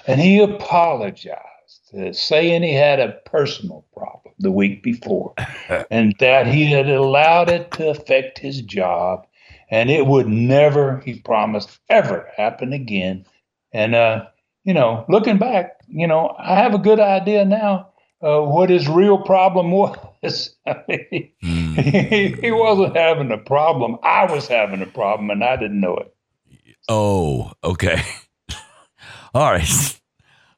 [0.06, 1.57] And he apologized
[1.94, 5.34] uh, saying he had a personal problem the week before
[5.92, 9.26] and that he had allowed it to affect his job
[9.70, 13.26] and it would never, he promised, ever happen again.
[13.74, 14.28] And, uh,
[14.64, 17.90] you know, looking back, you know, I have a good idea now
[18.22, 19.72] uh, what his real problem
[20.24, 20.56] was.
[20.66, 23.98] I mean, he, he wasn't having a problem.
[24.04, 26.14] I was having a problem and I didn't know it.
[26.90, 28.02] Oh, okay.
[29.34, 30.00] All right.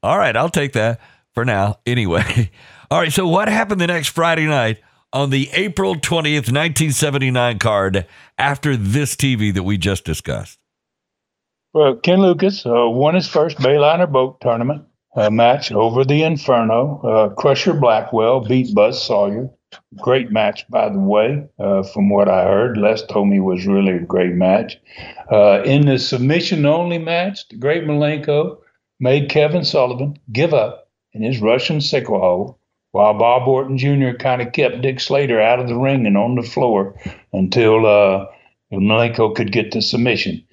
[0.04, 0.36] All right.
[0.36, 1.00] I'll take that
[1.40, 1.80] for now.
[1.86, 2.52] Anyway,
[2.92, 3.14] all right.
[3.14, 4.82] So, what happened the next Friday night
[5.14, 8.06] on the April 20th, 1979 card
[8.38, 10.60] after this TV that we just discussed?
[11.74, 14.84] Well, Ken Lucas uh, won his first Bayliner boat tournament
[15.16, 17.00] uh, match over the Inferno.
[17.02, 19.50] Uh, Crusher Blackwell beat Buzz Sawyer.
[19.96, 22.78] Great match, by the way, uh, from what I heard.
[22.78, 24.78] Les told me was really a great match.
[25.32, 28.58] Uh, in the submission only match, the great Malenko
[29.00, 32.60] made Kevin Sullivan give up in his Russian sickle hole,
[32.92, 34.12] while Bob Orton Jr.
[34.18, 36.96] kind of kept Dick Slater out of the ring and on the floor
[37.34, 38.26] until uh,
[38.72, 40.44] Malenko could get the submission.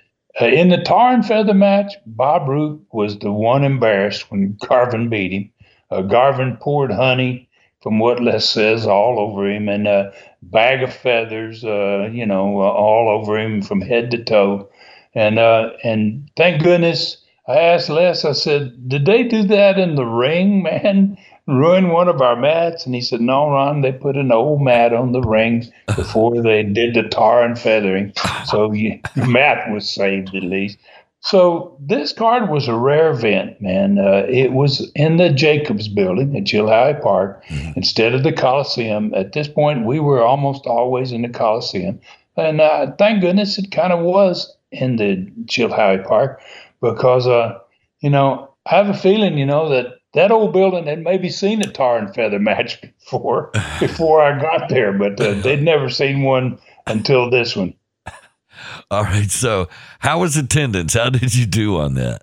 [0.40, 5.08] Uh, in the tar and feather match, Bob Roop was the one embarrassed when Garvin
[5.08, 5.50] beat him.
[5.90, 7.48] Uh, Garvin poured honey,
[7.82, 12.60] from what Les says, all over him and a bag of feathers, uh, you know,
[12.60, 14.68] uh, all over him from head to toe.
[15.14, 17.16] And uh, and thank goodness
[17.48, 21.16] I asked Les, I said, did they do that in the ring, man?
[21.46, 22.86] Ruin one of our mats?
[22.86, 26.64] And he said, no, Ron, they put an old mat on the ring before they
[26.64, 28.12] did the tar and feathering.
[28.46, 30.78] So the mat was saved at least.
[31.20, 33.98] So this card was a rare event, man.
[33.98, 37.72] Uh, it was in the Jacobs building at Chilhowee Park mm-hmm.
[37.76, 39.12] instead of the Coliseum.
[39.14, 42.00] At this point, we were almost always in the Coliseum.
[42.36, 46.40] And uh, thank goodness it kind of was in the Chilhowee Park
[46.80, 47.58] because, uh,
[48.00, 51.62] you know, I have a feeling, you know, that that old building had maybe seen
[51.62, 56.22] a tar and feather match before before I got there, but uh, they'd never seen
[56.22, 57.74] one until this one.
[58.90, 59.30] All right.
[59.30, 59.68] So,
[60.00, 60.94] how was attendance?
[60.94, 62.22] How did you do on that?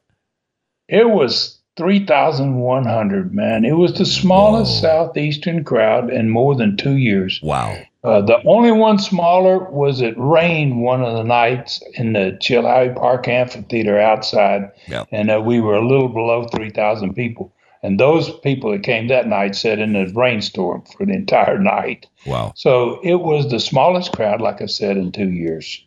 [0.89, 3.65] It was 3,100, man.
[3.65, 4.81] It was the smallest Whoa.
[4.81, 7.39] Southeastern crowd in more than two years.
[7.41, 7.77] Wow.
[8.03, 12.95] Uh, the only one smaller was it rained one of the nights in the Chilhowee
[12.95, 14.71] Park Amphitheater outside,
[15.11, 17.53] and uh, we were a little below 3,000 people.
[17.81, 22.07] And those people that came that night sat in a rainstorm for the entire night.
[22.25, 22.53] Wow.
[22.55, 25.83] So it was the smallest crowd, like I said, in two years.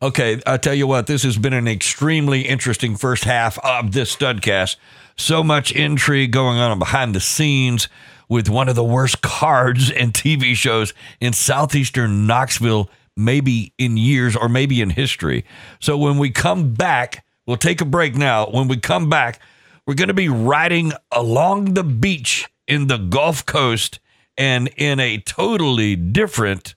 [0.00, 4.14] Okay, I tell you what, this has been an extremely interesting first half of this
[4.14, 4.76] studcast.
[5.16, 7.88] So much intrigue going on behind the scenes
[8.28, 14.36] with one of the worst cards and TV shows in southeastern Knoxville, maybe in years
[14.36, 15.44] or maybe in history.
[15.80, 18.46] So when we come back, we'll take a break now.
[18.46, 19.40] When we come back,
[19.86, 23.98] we're going to be riding along the beach in the Gulf Coast
[24.36, 26.74] and in a totally different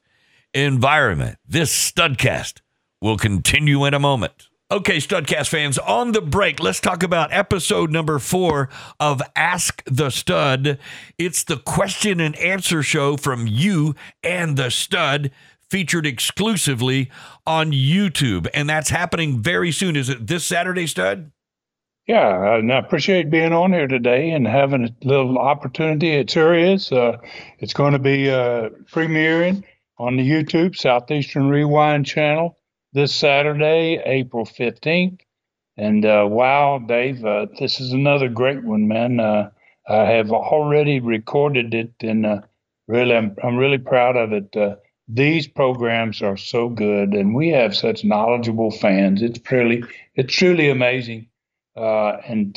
[0.54, 1.38] environment.
[1.48, 2.62] This studcast
[3.02, 4.48] will continue in a moment.
[4.72, 8.70] Okay, Studcast fans, on the break, let's talk about episode number four
[9.02, 10.80] of Ask the Stud.
[11.18, 15.32] It's the question and answer show from you and the stud,
[15.70, 17.12] featured exclusively
[17.46, 18.48] on YouTube.
[18.54, 19.98] And that's happening very soon.
[19.98, 21.34] Is it this Saturday, Stud?
[22.08, 26.12] Yeah, and I appreciate being on here today and having a little opportunity.
[26.12, 26.94] It sure is.
[26.94, 27.18] Uh,
[27.60, 29.66] it's going to be uh, premiering
[29.98, 32.58] on the YouTube Southeastern Rewind channel
[32.94, 35.20] this Saturday, April 15th.
[35.78, 39.20] And uh, wow, Dave, uh, this is another great one, man.
[39.20, 39.52] Uh,
[39.88, 42.42] I have already recorded it, and uh,
[42.88, 44.56] really, I'm, I'm really proud of it.
[44.56, 44.76] Uh,
[45.08, 49.22] these programs are so good, and we have such knowledgeable fans.
[49.22, 49.84] It's really,
[50.16, 51.28] it's truly amazing.
[51.76, 52.56] Uh, and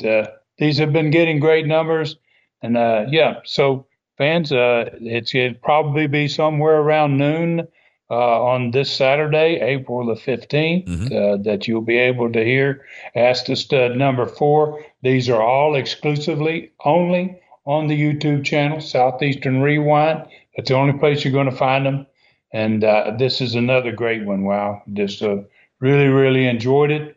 [0.57, 2.17] these have been getting great numbers.
[2.61, 2.75] And
[3.11, 7.67] yeah, so fans, it's it'll probably be somewhere around noon
[8.11, 11.11] uh, on this Saturday, April the 15th, Mhm.
[11.11, 14.79] uh, that you'll be able to hear Ask the Stud number four.
[15.01, 20.23] These are all exclusively only on the YouTube channel, Southeastern Rewind.
[20.55, 22.05] That's the only place you're going to find them.
[22.53, 24.43] And uh, this is another great one.
[24.43, 24.83] Wow.
[24.93, 25.37] Just uh,
[25.79, 27.15] really, really enjoyed it.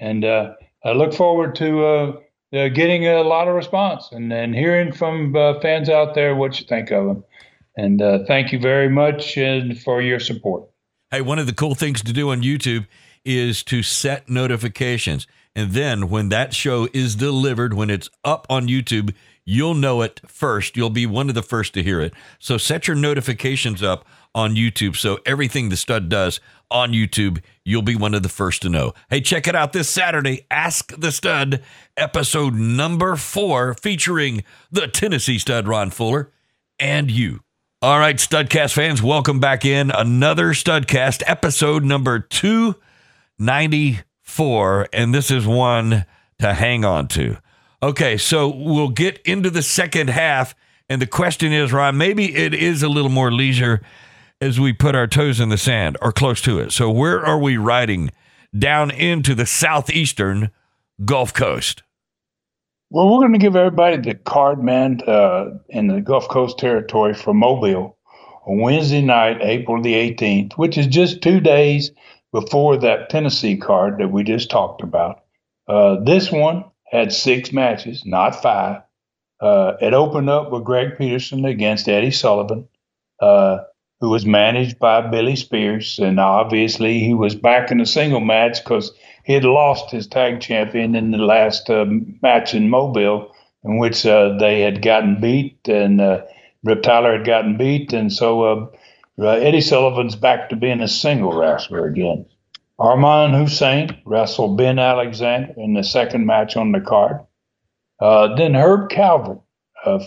[0.00, 2.12] And uh, I look forward to uh,
[2.56, 6.58] uh, getting a lot of response and, and hearing from uh, fans out there what
[6.58, 7.24] you think of them.
[7.76, 10.68] And uh, thank you very much uh, for your support.
[11.10, 12.86] Hey, one of the cool things to do on YouTube
[13.24, 15.26] is to set notifications.
[15.54, 20.20] And then when that show is delivered, when it's up on YouTube, you'll know it
[20.26, 20.76] first.
[20.76, 22.14] You'll be one of the first to hear it.
[22.38, 24.04] So set your notifications up
[24.34, 24.96] on YouTube.
[24.96, 28.92] So everything the stud does on YouTube, you'll be one of the first to know.
[29.08, 30.46] Hey, check it out this Saturday.
[30.50, 31.62] Ask the Stud,
[31.96, 36.30] episode number four, featuring the Tennessee stud Ron Fuller
[36.78, 37.40] and you.
[37.82, 44.88] All right, Studcast fans, welcome back in another Studcast, episode number 294.
[44.92, 46.04] And this is one
[46.40, 47.38] to hang on to.
[47.82, 50.54] Okay, so we'll get into the second half.
[50.90, 53.80] And the question is, Ron, maybe it is a little more leisure
[54.42, 56.72] as we put our toes in the sand or close to it.
[56.72, 58.10] So, where are we riding
[58.54, 60.50] down into the southeastern
[61.06, 61.82] Gulf Coast?
[62.92, 67.14] Well, we're going to give everybody the card, man, uh, in the Gulf Coast territory
[67.14, 67.96] for Mobile
[68.44, 71.92] on Wednesday night, April the 18th, which is just two days
[72.32, 75.22] before that Tennessee card that we just talked about.
[75.68, 78.82] Uh, this one had six matches, not five.
[79.40, 82.68] Uh, it opened up with Greg Peterson against Eddie Sullivan,
[83.20, 83.58] uh,
[84.00, 85.98] who was managed by Billy Spears.
[85.98, 88.92] And obviously, he was back in the single match because
[89.24, 91.84] he had lost his tag champion in the last uh,
[92.22, 93.30] match in Mobile,
[93.62, 96.22] in which uh, they had gotten beat, and uh,
[96.64, 97.92] Rip Tyler had gotten beat.
[97.92, 98.66] And so uh,
[99.22, 102.24] uh, Eddie Sullivan's back to being a single wrestler again.
[102.78, 107.20] Armand Hussein wrestled Ben Alexander in the second match on the card.
[108.00, 109.40] Uh, then Herb Calvert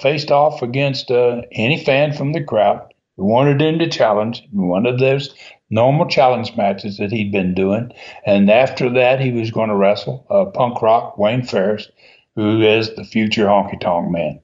[0.01, 4.99] faced off against any fan from the crowd who wanted him to challenge one of
[4.99, 5.33] those
[5.69, 7.91] normal challenge matches that he'd been doing.
[8.25, 11.89] And after that, he was going to wrestle uh, punk rock Wayne Ferris,
[12.35, 14.39] who is the future honky tonk man.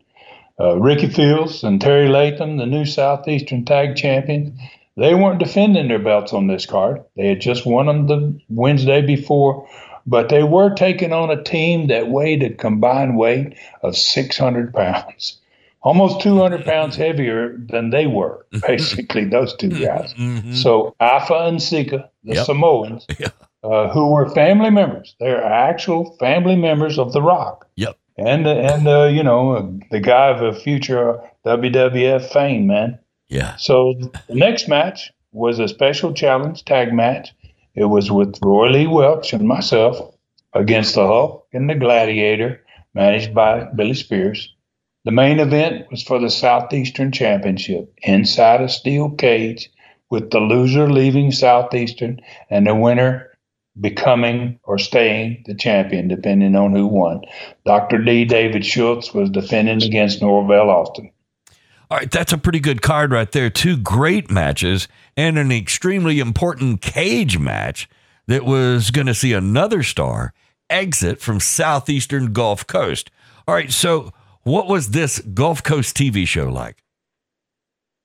[0.59, 4.59] Uh, Ricky Fields and Terry Latham, the new Southeastern Tag Champions,
[4.97, 7.01] they weren't defending their belts on this card.
[7.15, 9.65] They had just won them the Wednesday before,
[10.05, 15.38] but they were taking on a team that weighed a combined weight of 600 pounds,
[15.81, 20.13] almost 200 pounds heavier than they were, basically, those two guys.
[20.15, 20.53] Mhm.
[20.55, 22.45] So Afa and Sika, the Yep.
[22.45, 23.27] Samoans, Yeah.
[23.63, 27.67] uh, who were family members, they're actual family members of The Rock.
[27.75, 27.95] Yep.
[28.17, 32.99] and and uh, you know the guy of a future WWF fame, man.
[33.29, 33.55] Yeah.
[33.57, 33.93] So
[34.27, 37.29] the next match was a special challenge tag match.
[37.75, 39.95] It was with Roy Lee Welch and myself
[40.53, 42.61] against the Hulk and the Gladiator,
[42.93, 44.53] managed by Billy Spears.
[45.05, 49.69] The main event was for the Southeastern Championship inside a steel cage,
[50.09, 52.19] with the loser leaving Southeastern
[52.49, 53.29] and the winner
[53.79, 57.21] becoming or staying the champion, depending on who won.
[57.65, 58.03] Dr.
[58.03, 58.25] D.
[58.25, 61.11] David Schultz was defending against Norvell Austin.
[61.91, 63.49] All right, that's a pretty good card right there.
[63.49, 67.87] Two great matches and an extremely important cage match
[68.27, 70.33] that was going to see another star
[70.69, 73.09] exit from Southeastern Gulf Coast.
[73.47, 74.13] All right, so
[74.43, 76.83] what was this Gulf Coast TV show like?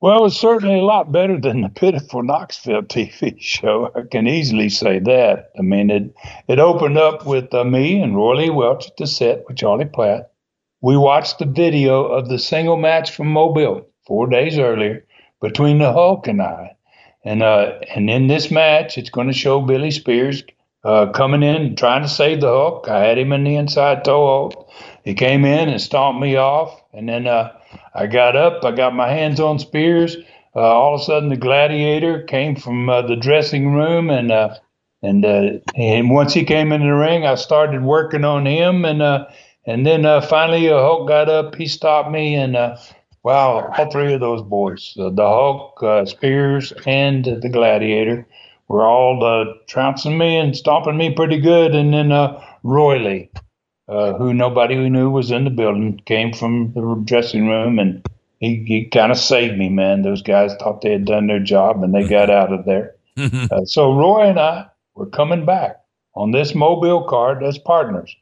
[0.00, 3.90] Well, it was certainly a lot better than the pitiful Knoxville TV show.
[3.94, 5.50] I can easily say that.
[5.58, 6.14] I mean, it
[6.46, 9.86] it opened up with uh, me and Roy Lee Welch at the set with Charlie
[9.86, 10.30] Platt.
[10.82, 15.06] We watched the video of the single match from Mobile four days earlier
[15.40, 16.76] between the Hulk and I,
[17.24, 20.42] and uh, and in this match, it's going to show Billy Spears
[20.84, 22.88] uh, coming in trying to save the Hulk.
[22.88, 24.63] I had him in the inside toe hold.
[25.04, 27.26] He came in and stomped me off, and then.
[27.26, 27.52] Uh,
[27.94, 30.16] I got up, I got my hands on Spears.
[30.54, 34.54] Uh, all of a sudden, the gladiator came from uh, the dressing room, and uh,
[35.02, 39.02] and uh, and once he came in the ring, I started working on him, and
[39.02, 39.26] uh,
[39.66, 42.54] and then finally, Hulk got up, he stopped me, and
[43.22, 48.26] wow, all three of those boys, the Hulk, Spears, and the gladiator,
[48.68, 52.10] were all trouncing me and stomping me pretty good, and then
[52.62, 53.30] Roy Lee
[53.88, 58.06] uh, who nobody we knew was in the building, came from the dressing room, and
[58.40, 60.02] he, he kind of saved me, man.
[60.02, 62.94] Those guys thought they had done their job, and they got out of there.
[63.16, 65.80] uh, so Roy and I were coming back
[66.14, 68.14] on this mobile card as partners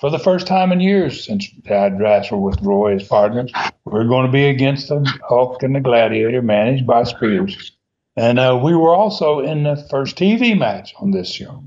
[0.00, 3.52] for the first time in years since I'd wrestled with Roy as partners.
[3.84, 7.72] We are going to be against the Hulk and the Gladiator, managed by Spears.
[8.16, 11.62] And uh, we were also in the first TV match on this show.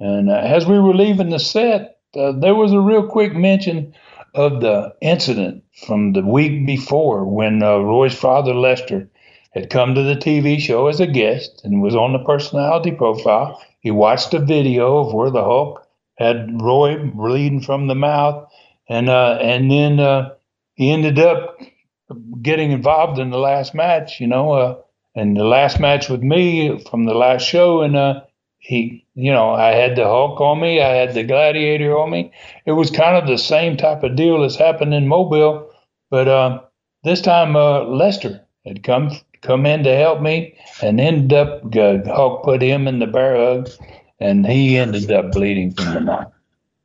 [0.00, 3.94] And uh, as we were leaving the set, uh, there was a real quick mention
[4.34, 9.08] of the incident from the week before when uh, Roy's father, Lester,
[9.52, 13.62] had come to the TV show as a guest and was on the personality profile.
[13.80, 15.86] He watched a video of where the Hulk
[16.16, 18.48] had Roy bleeding from the mouth,
[18.88, 20.30] and uh, and then uh,
[20.74, 21.58] he ended up
[22.42, 24.76] getting involved in the last match, you know, uh,
[25.14, 28.22] and the last match with me from the last show, and uh,
[28.64, 32.32] he, you know, I had the Hulk on me, I had the Gladiator on me.
[32.64, 35.70] It was kind of the same type of deal as happened in Mobile,
[36.10, 36.62] but uh,
[37.04, 39.10] this time uh, Lester had come
[39.42, 43.36] come in to help me, and ended up uh, Hulk put him in the bear
[43.36, 43.68] hug,
[44.18, 46.32] and he ended up bleeding from the mouth.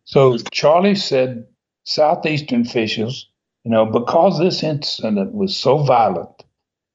[0.04, 1.48] So Charlie said,
[1.86, 3.30] southeastern officials,
[3.64, 6.44] you know, because this incident was so violent,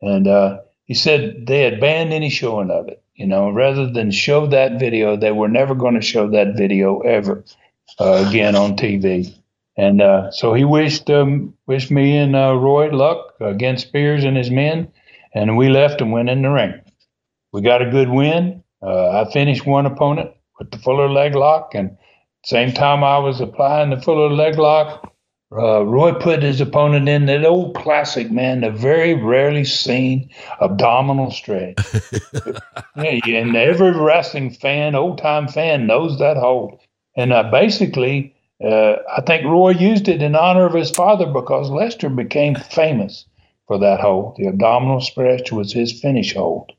[0.03, 3.03] and uh, he said they had banned any showing of it.
[3.15, 7.01] You know, rather than show that video, they were never going to show that video
[7.01, 7.45] ever
[8.01, 9.33] uh, again on TV.
[9.77, 14.37] And uh, so he wished um, wished me and uh, Roy luck against Spears and
[14.37, 14.89] his men,
[15.35, 16.81] and we left and went in the ring.
[17.53, 18.63] We got a good win.
[18.83, 21.97] Uh, I finished one opponent with the Fuller leg lock, and
[22.45, 25.13] same time I was applying the Fuller leg lock,
[25.53, 30.31] uh, Roy put his opponent in that old classic, man, the very rarely seen
[30.61, 31.77] abdominal stretch.
[32.97, 36.81] yeah, and every wrestling fan, old time fan, knows that hold.
[37.17, 38.35] And uh, basically,
[38.65, 43.27] uh, I think Roy used it in honor of his father because Lester became famous
[43.67, 44.37] for that hold.
[44.37, 46.73] The abdominal stretch was his finish hold.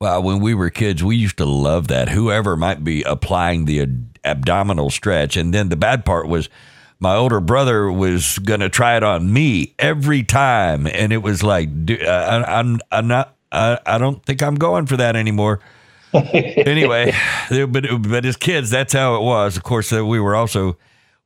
[0.00, 2.10] Well, when we were kids, we used to love that.
[2.10, 5.36] Whoever might be applying the ad- abdominal stretch.
[5.36, 6.48] And then the bad part was
[7.00, 10.86] my older brother was going to try it on me every time.
[10.86, 14.96] And it was like, I, I'm, I'm not, I, I don't think I'm going for
[14.96, 15.60] that anymore.
[16.12, 17.14] anyway,
[17.50, 19.56] but, but as kids, that's how it was.
[19.56, 20.76] Of course, uh, we were also,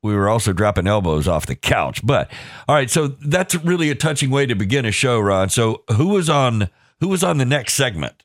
[0.03, 2.05] we were also dropping elbows off the couch.
[2.05, 2.31] But
[2.69, 5.49] all right, so that's really a touching way to begin a show, Ron.
[5.49, 6.69] So who was on,
[7.01, 8.25] who was on the next segment?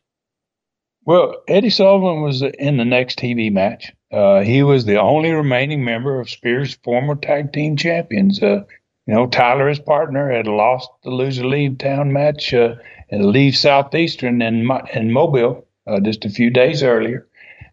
[1.06, 3.93] Well, Eddie Sullivan was in the next TV match.
[4.12, 8.41] Uh, he was the only remaining member of Spears' former tag team champions.
[8.41, 8.64] Uh,
[9.05, 12.76] you know, Tyler, his partner, had lost the loser leave town match uh,
[13.10, 17.28] and leave Southeastern in, in Mobile uh, just a few days earlier,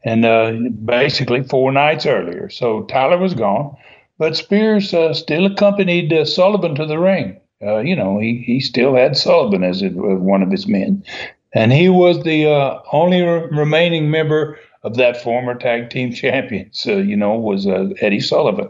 [0.05, 0.53] and uh,
[0.85, 2.49] basically four nights earlier.
[2.49, 3.77] So Tyler was gone,
[4.19, 7.41] but Spears uh, still accompanied Sullivan to the ring.
[7.61, 11.05] you know, he, he still had Sullivan as one of his men.
[11.57, 12.47] And he was the
[12.93, 16.69] only re- remaining member of that former tag team champion.
[16.73, 18.69] So, you know, was uh, Eddie Sullivan.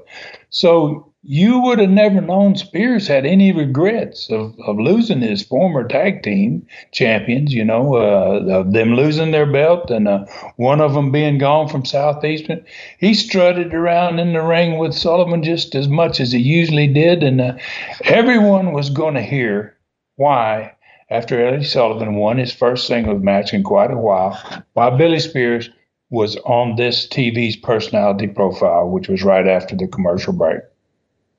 [0.51, 5.89] So you would have never known Spears had any regrets of, of losing his former
[5.89, 10.93] tag team champions, you know, uh, of them losing their belt and uh, one of
[10.93, 12.63] them being gone from Southeastern.
[12.99, 17.23] He strutted around in the ring with Sullivan just as much as he usually did.
[17.23, 17.57] And uh,
[18.05, 19.79] everyone was going to hear
[20.17, 20.75] why,
[21.09, 24.39] after Eddie Sullivan won his first singles match in quite a while,
[24.75, 25.71] why Billy Spears
[26.11, 30.61] was on this TV's personality profile, which was right after the commercial break.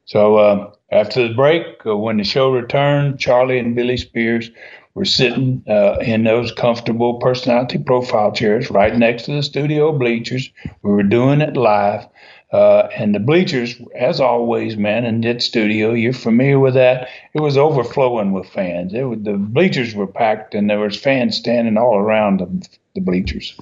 [0.06, 4.52] So uh, after the break, uh, when the show returned, Charlie and Billy Spears
[4.94, 10.52] were sitting uh, in those comfortable personality profile chairs right next to the studio bleachers.
[10.84, 12.08] We were doing it live.
[12.52, 17.10] Uh, and the bleachers, as always, man, in that studio, you're familiar with that.
[17.34, 18.94] It was overflowing with fans.
[18.94, 23.02] It was, the bleachers were packed, and there was fans standing all around the, the
[23.02, 23.58] bleachers.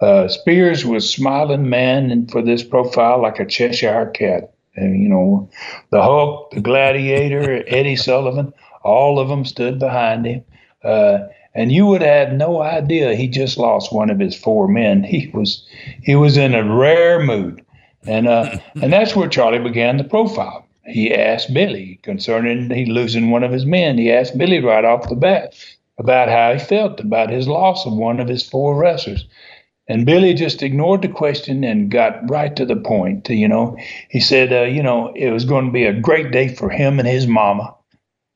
[0.00, 4.52] Uh, Spears was smiling man and for this profile like a Cheshire cat.
[4.74, 5.48] And, you know,
[5.90, 10.44] the Hulk, the Gladiator, Eddie Sullivan, all of them stood behind him.
[10.84, 11.26] Uh,
[11.56, 15.02] and you would have no idea he just lost one of his four men.
[15.02, 15.66] He was
[16.02, 17.64] he was in a rare mood,
[18.06, 20.66] and uh, and that's where Charlie began the profile.
[20.84, 23.96] He asked Billy concerning he losing one of his men.
[23.96, 25.54] He asked Billy right off the bat
[25.98, 29.26] about how he felt about his loss of one of his four wrestlers.
[29.88, 33.28] And Billy just ignored the question and got right to the point.
[33.30, 33.76] You know,
[34.08, 36.98] he said, uh, you know, it was going to be a great day for him
[36.98, 37.72] and his mama,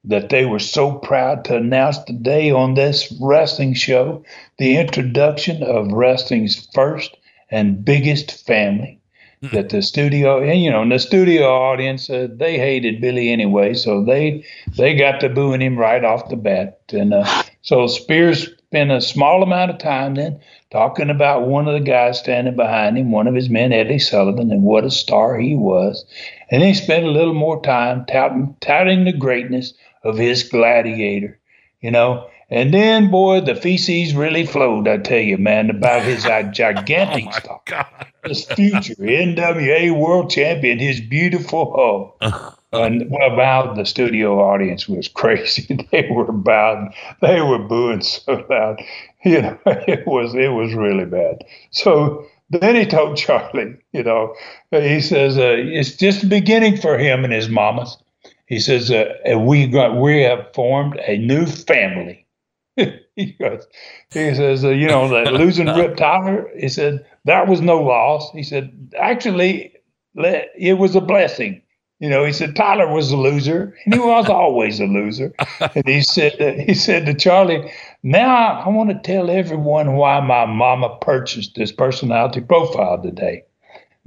[0.05, 4.25] that they were so proud to announce today on this wrestling show
[4.59, 7.17] the introduction of wrestling's first
[7.51, 8.99] and biggest family.
[9.43, 9.57] Mm-hmm.
[9.57, 13.73] That the studio, and you know, and the studio audience, uh, they hated Billy anyway,
[13.73, 14.45] so they
[14.77, 16.83] they got to booing him right off the bat.
[16.93, 20.39] And uh, so Spears spent a small amount of time then
[20.71, 24.53] talking about one of the guys standing behind him, one of his men, Eddie Sullivan,
[24.53, 26.05] and what a star he was.
[26.53, 31.37] And he spent a little more time touting, touting the greatness of his gladiator,
[31.81, 32.29] you know.
[32.49, 37.27] And then, boy, the feces really flowed, I tell you, man, about his uh, gigantic
[37.27, 37.89] oh star.
[38.25, 42.55] His future NWA world champion, his beautiful oh.
[42.73, 45.87] And well, about the studio audience was crazy.
[45.91, 48.81] they were bowed, they were booing so loud.
[49.23, 51.45] You know, it was it was really bad.
[51.73, 54.35] So then he told Charlie, you know,
[54.71, 57.99] he says uh, it's just the beginning for him and his mamas.
[58.47, 62.27] He says uh, we got we have formed a new family.
[62.77, 63.67] he, goes,
[64.11, 66.51] he says, uh, you know, that losing Rip Tyler.
[66.59, 68.33] He said that was no loss.
[68.33, 69.75] He said actually
[70.15, 71.61] it was a blessing
[72.01, 75.35] you know, he said Tyler was a loser, and he was always a loser.
[75.75, 77.71] And he said, he said to Charlie,
[78.03, 83.45] "Now I want to tell everyone why my mama purchased this personality profile today,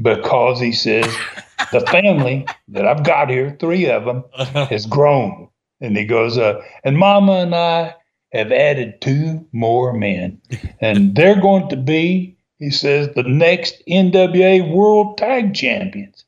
[0.01, 1.05] because he says
[1.71, 4.23] the family that I've got here, three of them,
[4.69, 7.95] has grown." And he goes, uh, "And Mama and I
[8.31, 10.41] have added two more men,
[10.81, 16.25] and they're going to be." He says the next NWA World Tag Champions.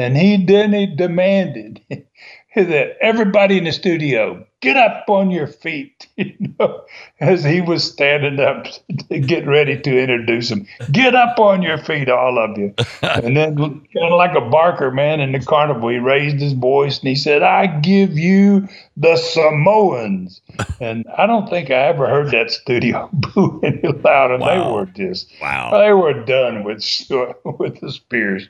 [0.00, 1.80] And he then he demanded
[2.54, 6.84] that everybody in the studio get up on your feet, you know,
[7.20, 8.66] as he was standing up
[9.08, 10.66] to get ready to introduce him.
[10.92, 12.74] Get up on your feet, all of you.
[13.02, 16.98] and then, kind of like a barker, man, in the carnival, he raised his voice
[16.98, 20.40] and he said, I give you the Samoans.
[20.80, 24.38] and I don't think I ever heard that studio boo any louder.
[24.38, 24.48] Wow.
[24.48, 25.70] They were just, wow.
[25.78, 26.84] they were done with,
[27.44, 28.48] with the Spears.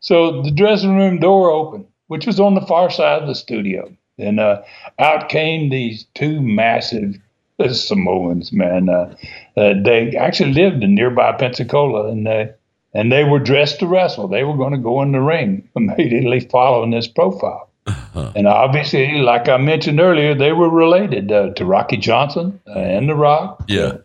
[0.00, 3.92] So the dressing room door opened, which was on the far side of the studio.
[4.18, 4.62] And uh,
[4.98, 7.18] out came these two massive
[7.72, 8.88] Samoans, man.
[8.88, 9.14] Uh,
[9.56, 12.52] uh, they actually lived in nearby Pensacola, and they
[12.94, 14.28] and they were dressed to wrestle.
[14.28, 17.70] They were going to go in the ring immediately following this profile.
[17.86, 18.32] Uh-huh.
[18.34, 23.14] And obviously, like I mentioned earlier, they were related uh, to Rocky Johnson and The
[23.14, 23.62] Rock.
[23.68, 23.98] Yeah.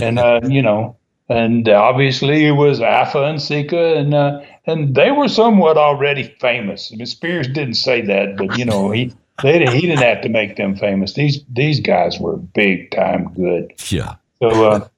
[0.00, 0.96] and uh, you know,
[1.28, 6.90] and obviously it was Afa and Sika, and uh, and they were somewhat already famous.
[6.92, 9.12] I mean, Spears didn't say that, but you know he
[9.42, 11.14] they he didn't have to make them famous.
[11.14, 13.72] These these guys were big time good.
[13.88, 14.16] Yeah.
[14.40, 14.88] So uh,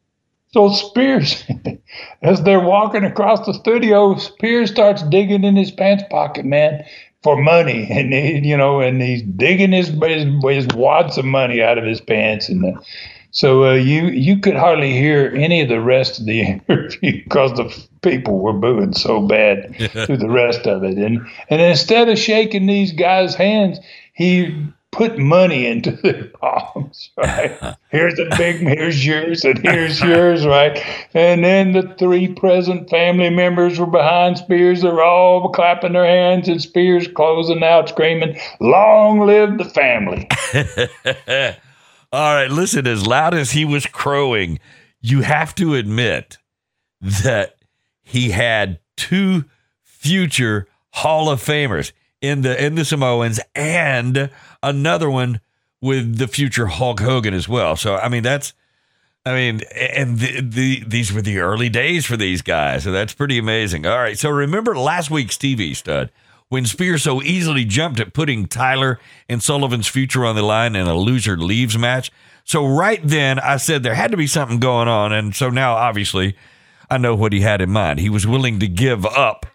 [0.52, 1.44] so Spears,
[2.22, 6.84] as they're walking across the studio, Spears starts digging in his pants pocket, man,
[7.22, 11.62] for money, and he, you know, and he's digging his his, his wads of money
[11.62, 12.76] out of his pants, and.
[12.76, 12.80] Uh,
[13.30, 17.52] so uh, you you could hardly hear any of the rest of the interview because
[17.52, 19.74] the people were booing so bad
[20.06, 20.98] through the rest of it.
[20.98, 23.78] And and instead of shaking these guys' hands,
[24.12, 27.76] he put money into their palms, right?
[27.90, 30.84] here's a big, here's yours, and here's yours, right?
[31.14, 34.82] And then the three present family members were behind Spears.
[34.82, 40.28] They're all clapping their hands, and Spears closing out, screaming, Long live the family.
[42.12, 44.58] All right, listen, as loud as he was crowing,
[45.00, 46.38] you have to admit
[47.00, 47.56] that
[48.02, 49.44] he had two
[49.82, 54.30] future Hall of Famers in the in the Samoans and
[54.62, 55.40] another one
[55.80, 57.76] with the future Hulk Hogan as well.
[57.76, 58.52] So I mean that's
[59.24, 62.84] I mean and the, the these were the early days for these guys.
[62.84, 63.86] So that's pretty amazing.
[63.86, 64.18] All right.
[64.18, 66.10] So remember last week's TV stud
[66.50, 70.86] when Spears so easily jumped at putting Tyler and Sullivan's future on the line in
[70.86, 72.12] a loser leaves match.
[72.44, 75.74] So right then I said there had to be something going on and so now
[75.74, 76.36] obviously
[76.90, 78.00] I know what he had in mind.
[78.00, 79.46] He was willing to give up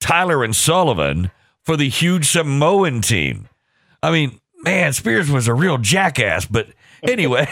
[0.00, 1.30] Tyler and Sullivan
[1.62, 3.48] for the huge Samoan team.
[4.02, 6.68] I mean, man, Spears was a real jackass, but
[7.02, 7.48] anyway,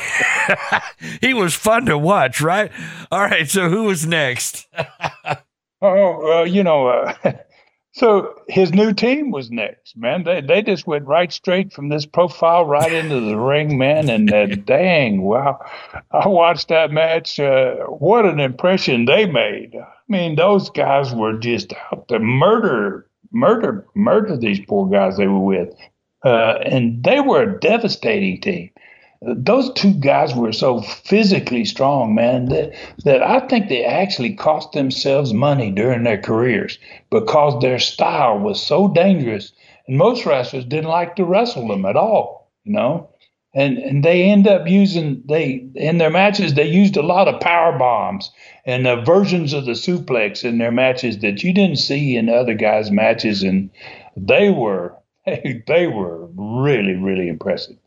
[1.21, 2.73] he was fun to watch, right?
[3.13, 4.67] All right, so who was next?
[5.27, 5.39] oh,
[5.81, 7.15] well, you know, uh,
[7.99, 10.23] so his new team was next, man.
[10.23, 14.09] They they just went right straight from this profile right into the ring, man.
[14.09, 15.59] And uh, dang, wow,
[16.13, 17.41] I watched that match.
[17.41, 19.75] Uh, what an impression they made.
[19.75, 25.27] I mean, those guys were just out to murder murder murder these poor guys they
[25.27, 25.75] were with,
[26.25, 28.71] uh, and they were a devastating team.
[29.21, 32.73] Those two guys were so physically strong, man, that,
[33.05, 36.79] that I think they actually cost themselves money during their careers
[37.11, 39.53] because their style was so dangerous,
[39.89, 43.11] and most wrestlers didn't like to wrestle them at all, you know?
[43.55, 47.41] And and they end up using they in their matches they used a lot of
[47.41, 48.31] power bombs
[48.67, 52.55] and uh, versions of the suplex in their matches that you didn't see in other
[52.55, 53.71] guys' matches, and
[54.17, 54.95] they were
[55.27, 57.79] they were really really impressive.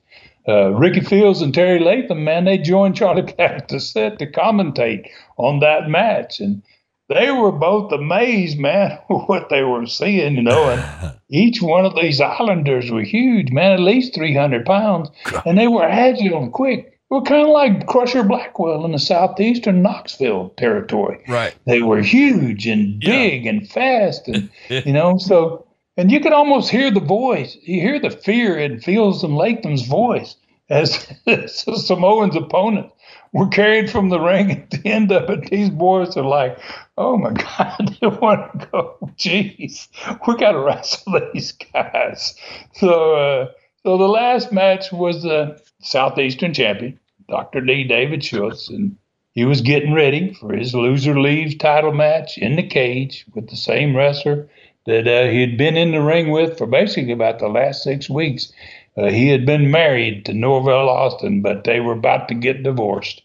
[0.51, 3.23] Uh, Ricky Fields and Terry Latham, man, they joined Charlie
[3.67, 6.61] to set to commentate on that match, and
[7.07, 10.69] they were both amazed, man, what they were seeing, you know.
[10.69, 15.09] And each one of these Islanders were huge, man, at least 300 pounds,
[15.45, 19.81] and they were agile and quick were kind of like Crusher Blackwell in the southeastern
[19.81, 21.21] Knoxville territory.
[21.27, 21.53] Right.
[21.65, 23.49] They were huge and big yeah.
[23.49, 25.65] and fast, and you know, so
[25.97, 27.57] and you could almost hear the voice.
[27.63, 30.35] You hear the fear in Fields and Latham's voice
[30.71, 32.91] as, as Samoan's opponent
[33.33, 35.49] were carried from the ring at the end of it.
[35.49, 36.57] These boys are like,
[36.97, 38.97] "Oh my God, they want to go.
[39.17, 39.87] Jeez,
[40.27, 42.35] we got to wrestle these guys."
[42.73, 43.51] So, uh,
[43.83, 46.99] so the last match was the southeastern champion
[47.29, 47.61] Dr.
[47.61, 47.83] D.
[47.83, 48.97] David Schultz, and
[49.33, 53.55] he was getting ready for his loser leaves title match in the cage with the
[53.55, 54.49] same wrestler
[54.85, 58.09] that uh, he had been in the ring with for basically about the last six
[58.09, 58.51] weeks.
[58.97, 63.21] Uh, he had been married to Norvell Austin, but they were about to get divorced.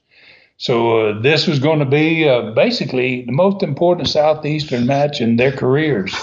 [0.58, 5.36] So uh, this was going to be uh, basically the most important Southeastern match in
[5.36, 6.14] their careers.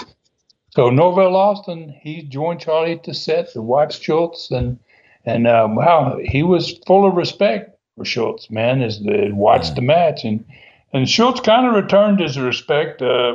[0.70, 4.80] So Norvell Austin, he joined Charlie to set to watch Schultz, and
[5.24, 9.82] and um, wow, he was full of respect for Schultz, man, as they watched the
[9.82, 10.24] match.
[10.24, 10.44] And
[10.92, 13.34] and Schultz kind of returned his respect uh,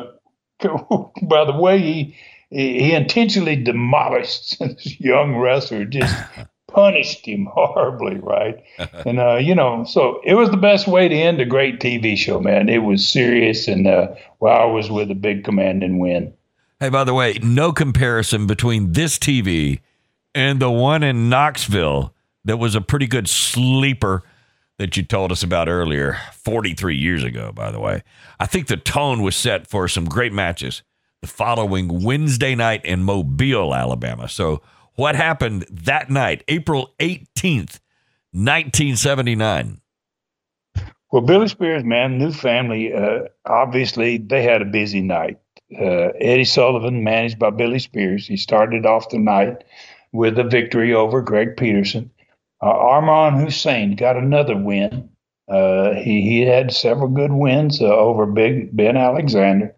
[1.21, 2.15] by the way he
[2.49, 6.15] he intentionally demolished this young wrestler, just
[6.67, 8.63] punished him horribly, right?
[9.05, 12.17] and uh, you know, so it was the best way to end a great TV
[12.17, 12.69] show, man.
[12.69, 16.33] It was serious, and uh, wow, was with a big command and win.
[16.79, 19.81] Hey, by the way, no comparison between this TV
[20.33, 22.13] and the one in Knoxville
[22.45, 24.23] that was a pretty good sleeper
[24.77, 28.01] that you told us about earlier, 43 years ago, by the way.
[28.39, 30.83] I think the tone was set for some great matches
[31.21, 34.29] the following Wednesday night in Mobile, Alabama.
[34.29, 34.61] So,
[34.95, 37.79] what happened that night, April 18th,
[38.31, 39.81] 1979?
[41.11, 42.93] Well, Billy Spears, man, new family.
[42.93, 45.39] Uh, obviously, they had a busy night.
[45.73, 49.63] Uh, Eddie Sullivan, managed by Billy Spears, he started off the night
[50.11, 52.11] with a victory over Greg Peterson.
[52.61, 55.09] Uh, Armand Hussein got another win.
[55.47, 59.75] Uh, he, he had several good wins uh, over Big Ben Alexander.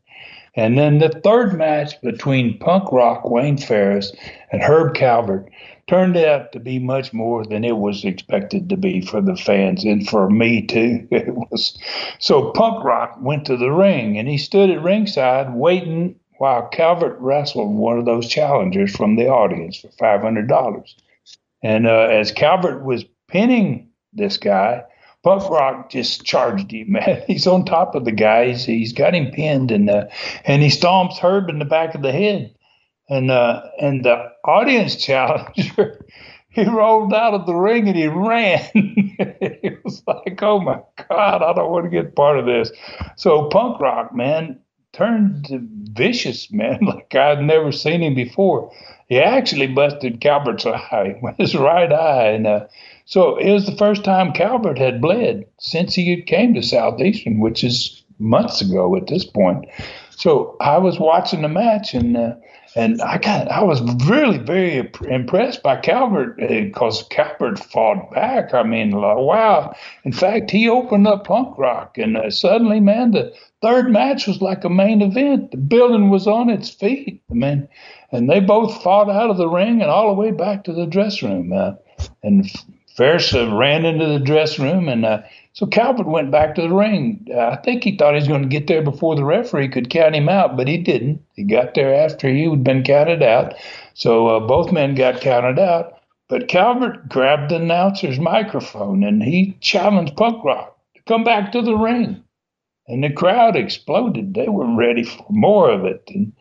[0.55, 4.11] And then the third match between Punk Rock Wayne Ferris
[4.51, 5.49] and Herb Calvert
[5.87, 9.85] turned out to be much more than it was expected to be for the fans
[9.85, 11.07] and for me too.
[11.11, 11.77] It was
[12.19, 17.17] so Punk Rock went to the ring and he stood at ringside waiting while Calvert
[17.19, 20.95] wrestled one of those challengers from the audience for five hundred dollars.
[21.63, 24.83] And uh, as Calvert was pinning this guy,
[25.23, 26.93] Punk Rock just charged him.
[26.93, 28.49] Man, he's on top of the guy.
[28.49, 30.05] He's, he's got him pinned, and uh,
[30.45, 32.53] and he stomps Herb in the back of the head.
[33.09, 36.05] And uh, and the audience challenger,
[36.49, 38.61] he rolled out of the ring and he ran.
[38.73, 42.71] it was like, oh my God, I don't want to get part of this.
[43.17, 44.59] So punk rock, man,
[44.93, 45.47] turned
[45.93, 48.71] vicious, man, like I'd never seen him before.
[49.07, 52.67] He actually busted Calvert's eye, with his right eye, and uh,
[53.05, 57.63] so it was the first time Calvert had bled since he came to Southeastern, which
[57.63, 59.65] is months ago at this point.
[60.11, 62.17] So I was watching the match and.
[62.17, 62.35] Uh,
[62.75, 68.53] and I got I was really very impressed by Calvert because uh, Calvert fought back.
[68.53, 69.75] I mean, like, wow!
[70.05, 74.41] In fact, he opened up punk rock, and uh, suddenly, man, the third match was
[74.41, 75.51] like a main event.
[75.51, 77.67] The building was on its feet, man,
[78.11, 80.85] and they both fought out of the ring and all the way back to the
[80.85, 81.53] dressing room.
[81.53, 81.73] Uh,
[82.23, 82.49] and
[82.95, 85.21] Ferris ran into the dressing room and uh,
[85.53, 87.27] so Calvert went back to the ring.
[87.33, 89.89] Uh, I think he thought he was going to get there before the referee could
[89.89, 91.21] count him out, but he didn't.
[91.35, 93.55] He got there after he had been counted out.
[93.93, 95.97] So uh, both men got counted out.
[96.29, 101.61] But Calvert grabbed the announcer's microphone and he challenged Punk Rock to come back to
[101.61, 102.23] the ring.
[102.87, 104.33] And the crowd exploded.
[104.33, 106.03] They were ready for more of it.
[106.07, 106.31] And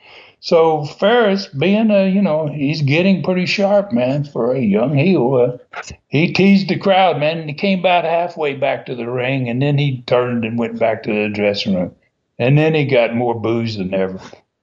[0.41, 5.34] so Ferris, being a, you know, he's getting pretty sharp, man, for a young heel.
[5.34, 9.49] Uh, he teased the crowd, man, and he came about halfway back to the ring,
[9.49, 11.95] and then he turned and went back to the dressing room.
[12.38, 14.18] And then he got more booze than ever.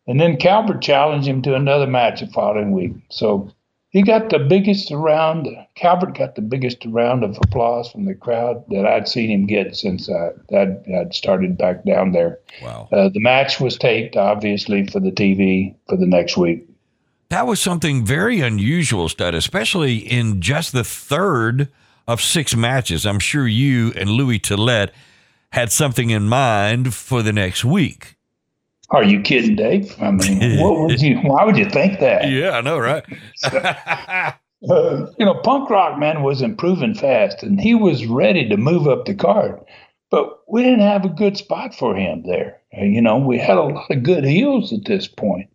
[0.08, 2.94] And then Calvert challenged him to another match the following week.
[3.10, 3.52] So
[3.98, 5.48] he got the biggest round.
[5.74, 9.76] Calvert got the biggest round of applause from the crowd that I'd seen him get
[9.76, 12.38] since I, I'd, I'd started back down there.
[12.62, 12.90] Wow.
[12.92, 16.70] Uh, the match was taped, obviously, for the TV for the next week.
[17.30, 21.68] That was something very unusual, Stud, especially in just the third
[22.08, 23.04] of six matches.
[23.04, 24.92] I'm sure you and Louis Tillet
[25.54, 28.17] had something in mind for the next week.
[28.90, 29.96] Are you kidding, Dave?
[30.02, 31.18] I mean, what would you?
[31.24, 32.30] Why would you think that?
[32.30, 33.04] Yeah, I know, right?
[33.44, 34.32] uh,
[34.64, 39.06] you know, punk rock man was improving fast, and he was ready to move up
[39.06, 39.60] the card,
[40.10, 42.62] but we didn't have a good spot for him there.
[42.78, 45.50] Uh, you know, we had a lot of good heels at this point,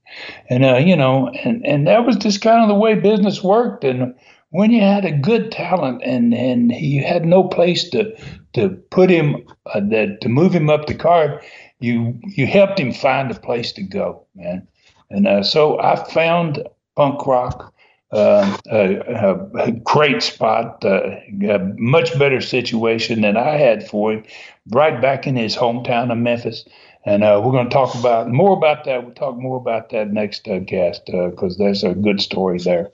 [0.51, 3.83] and uh, you know, and and that was just kind of the way business worked,
[3.83, 4.14] and
[4.53, 8.14] when you had a good talent and and you had no place to
[8.53, 9.37] to put him
[9.74, 11.43] uh, that to move him up the card
[11.83, 14.66] you you helped him find a place to go, man.
[15.11, 16.66] And uh, so I found
[16.97, 17.72] punk rock
[18.12, 21.16] uh, a, a, great spot, uh,
[21.49, 24.24] a much better situation than I had for him,
[24.68, 26.66] right back in his hometown of Memphis.
[27.07, 29.03] And uh, we're going to talk about more about that.
[29.03, 32.91] We'll talk more about that next uh, cast because uh, there's a good story there.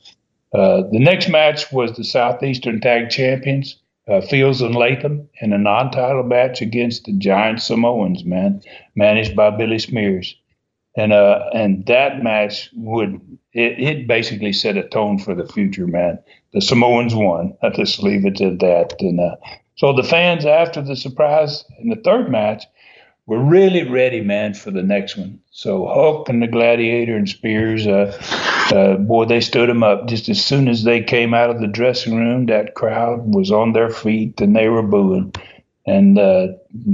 [0.55, 3.77] Uh, the next match was the Southeastern Tag Champions
[4.09, 8.63] uh, Fields and Latham in a non-title match against the Giant Samoans, man,
[8.95, 10.35] managed by Billy Spears,
[10.97, 13.21] and uh, and that match would
[13.53, 16.19] it, it basically set a tone for the future, man.
[16.53, 17.57] The Samoans won.
[17.63, 19.37] I just leave it at that, and uh,
[19.77, 22.65] so the fans after the surprise in the third match
[23.29, 25.39] we're really ready, man, for the next one.
[25.51, 28.17] So Hulk and the Gladiator and Spears, uh,
[28.73, 30.07] uh, boy, they stood them up.
[30.07, 33.73] Just as soon as they came out of the dressing room, that crowd was on
[33.73, 35.33] their feet and they were booing.
[35.87, 36.49] And uh,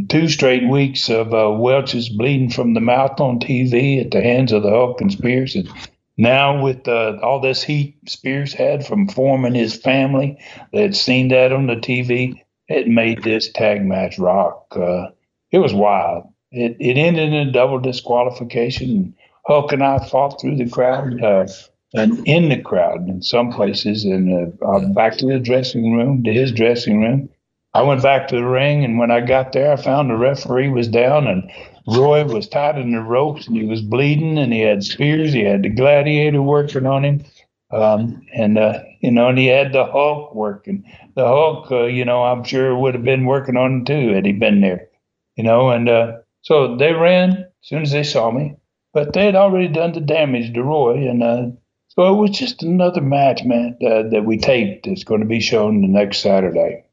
[0.08, 4.52] two straight weeks of uh, Welch's bleeding from the mouth on TV at the hands
[4.52, 5.56] of the Hulk and Spears.
[5.56, 5.68] And
[6.16, 10.38] now with uh, all this heat Spears had from forming his family,
[10.72, 12.40] they had seen that on the TV.
[12.68, 14.66] It made this tag match rock.
[14.70, 15.08] Uh,
[15.50, 16.28] it was wild.
[16.52, 19.16] It, it ended in a double disqualification.
[19.46, 21.46] Hulk and I fought through the crowd uh,
[21.94, 26.32] and in the crowd in some places, and uh, back to the dressing room, to
[26.32, 27.28] his dressing room.
[27.74, 30.70] I went back to the ring, and when I got there, I found the referee
[30.70, 31.50] was down, and
[31.86, 35.32] Roy was tied in the ropes, and he was bleeding, and he had spears.
[35.32, 37.24] He had the gladiator working on him,
[37.72, 40.84] um, and uh, you know, and he had the Hulk working.
[41.16, 44.26] The Hulk, uh, you know, I'm sure would have been working on him too had
[44.26, 44.88] he been there
[45.36, 48.56] you know, and uh, so they ran as soon as they saw me,
[48.94, 51.46] but they had already done the damage to Roy, and uh,
[51.88, 54.86] so it was just another match, man, uh, that we taped.
[54.86, 56.84] It's going to be shown the next Saturday.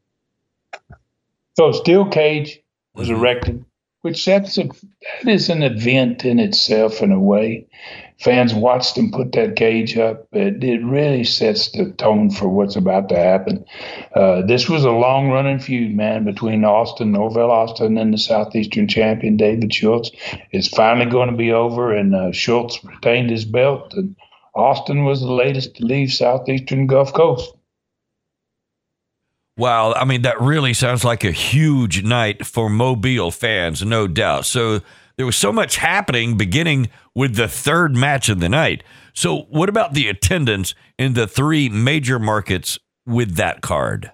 [1.56, 2.60] So steel cage
[2.94, 3.18] was mm-hmm.
[3.18, 3.64] erected,
[4.02, 7.68] which that's a that is an event in itself in a way
[8.22, 10.28] fans watched him put that cage up.
[10.32, 13.64] It, it really sets the tone for what's about to happen.
[14.14, 18.86] Uh, this was a long running feud, man, between Austin, Norvell Austin, and the Southeastern
[18.86, 20.10] champion, David Schultz.
[20.52, 24.14] It's finally going to be over, and uh, Schultz retained his belt, and
[24.54, 27.52] Austin was the latest to leave Southeastern Gulf Coast.
[29.56, 34.46] Wow, I mean that really sounds like a huge night for Mobile fans, no doubt.
[34.46, 34.80] So
[35.16, 38.82] there was so much happening beginning with the third match of the night.
[39.12, 44.12] So, what about the attendance in the three major markets with that card?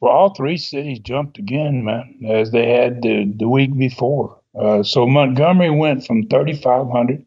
[0.00, 4.40] Well, all three cities jumped again, man, as they had the, the week before.
[4.58, 7.24] Uh, so Montgomery went from 3,500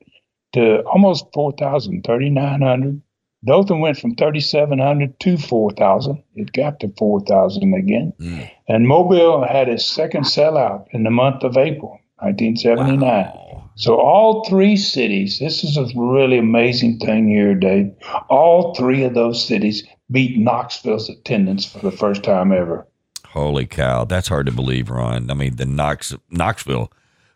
[0.53, 3.01] to almost 4,000, 3,900.
[3.45, 6.23] Dothan went from 3,700 to 4,000.
[6.35, 8.13] It got to 4,000 again.
[8.19, 8.51] Mm.
[8.67, 13.01] And Mobile had its second sellout in the month of April, 1979.
[13.01, 13.69] Wow.
[13.75, 17.93] So all three cities, this is a really amazing thing here, Dave.
[18.29, 22.85] All three of those cities beat Knoxville's attendance for the first time ever.
[23.25, 25.29] Holy cow, that's hard to believe, Ron.
[25.29, 26.91] I mean, the Knox Knoxville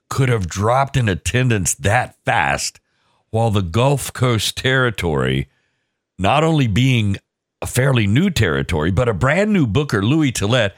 [0.10, 2.80] could have dropped in attendance that fast
[3.30, 5.48] while the Gulf Coast territory
[6.20, 7.18] not only being
[7.62, 10.74] a fairly new territory, but a brand new booker, Louis Tillet,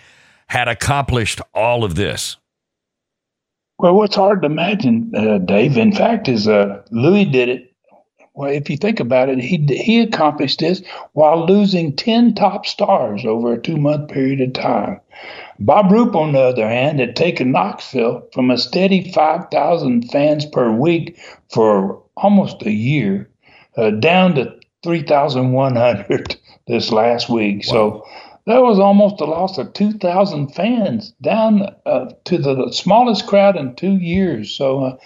[0.48, 2.38] had accomplished all of this.
[3.78, 7.74] Well, what's hard to imagine, uh, Dave, in fact, is uh, Louis did it.
[8.34, 10.82] Well, if you think about it, he he accomplished this
[11.14, 15.02] while losing ten top stars over a two month period of time.
[15.60, 20.46] Bob Roop, on the other hand, had taken Knoxville from a steady five thousand fans
[20.46, 21.20] per week
[21.50, 23.30] for almost a year
[23.78, 24.54] uh, down to
[24.84, 26.36] 3,100
[26.68, 27.64] this last week.
[27.68, 27.72] Wow.
[27.74, 28.08] So
[28.46, 33.76] that was almost a loss of 2,000 fans down uh, to the smallest crowd in
[33.76, 34.52] two years.
[34.56, 34.98] So uh,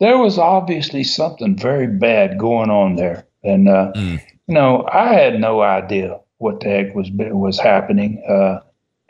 [0.00, 3.24] there was obviously something very bad going on there.
[3.44, 4.20] And, uh, mm.
[4.46, 8.22] you know, I had no idea what the heck was, was happening.
[8.28, 8.60] Uh,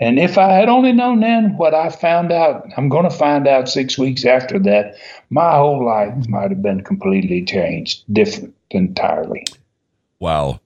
[0.00, 3.48] and if I had only known then what I found out, I'm going to find
[3.48, 4.94] out six weeks after that,
[5.30, 9.44] my whole life might have been completely changed, different entirely.
[10.20, 10.60] Wow.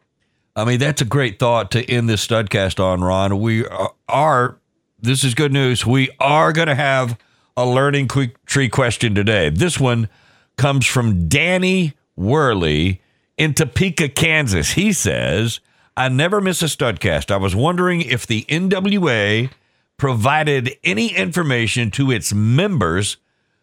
[0.55, 3.40] I mean, that's a great thought to end this studcast on, Ron.
[3.40, 3.66] We
[4.09, 4.59] are,
[5.00, 5.86] this is good news.
[5.86, 7.18] We are going to have
[7.57, 8.09] a learning
[8.44, 9.48] tree question today.
[9.48, 10.11] This one
[10.57, 13.00] comes from Danny Worley
[13.38, 14.72] in Topeka, Kansas.
[14.72, 15.61] He says,
[15.96, 17.30] I never miss a studcast.
[17.30, 19.50] I was wondering if the NWA
[19.96, 23.16] provided any information to its members,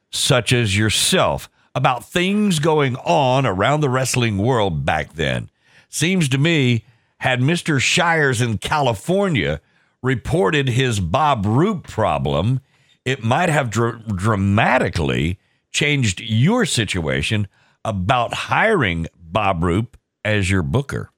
[0.10, 5.52] such as yourself, about things going on around the wrestling world back then.
[5.90, 6.86] Seems to me,
[7.18, 7.80] had Mr.
[7.82, 9.60] Shires in California
[10.02, 12.62] reported his Bob Roop problem,
[13.04, 15.40] it might have dr- dramatically
[15.72, 17.48] changed your situation
[17.84, 21.12] about hiring Bob Roop as your booker.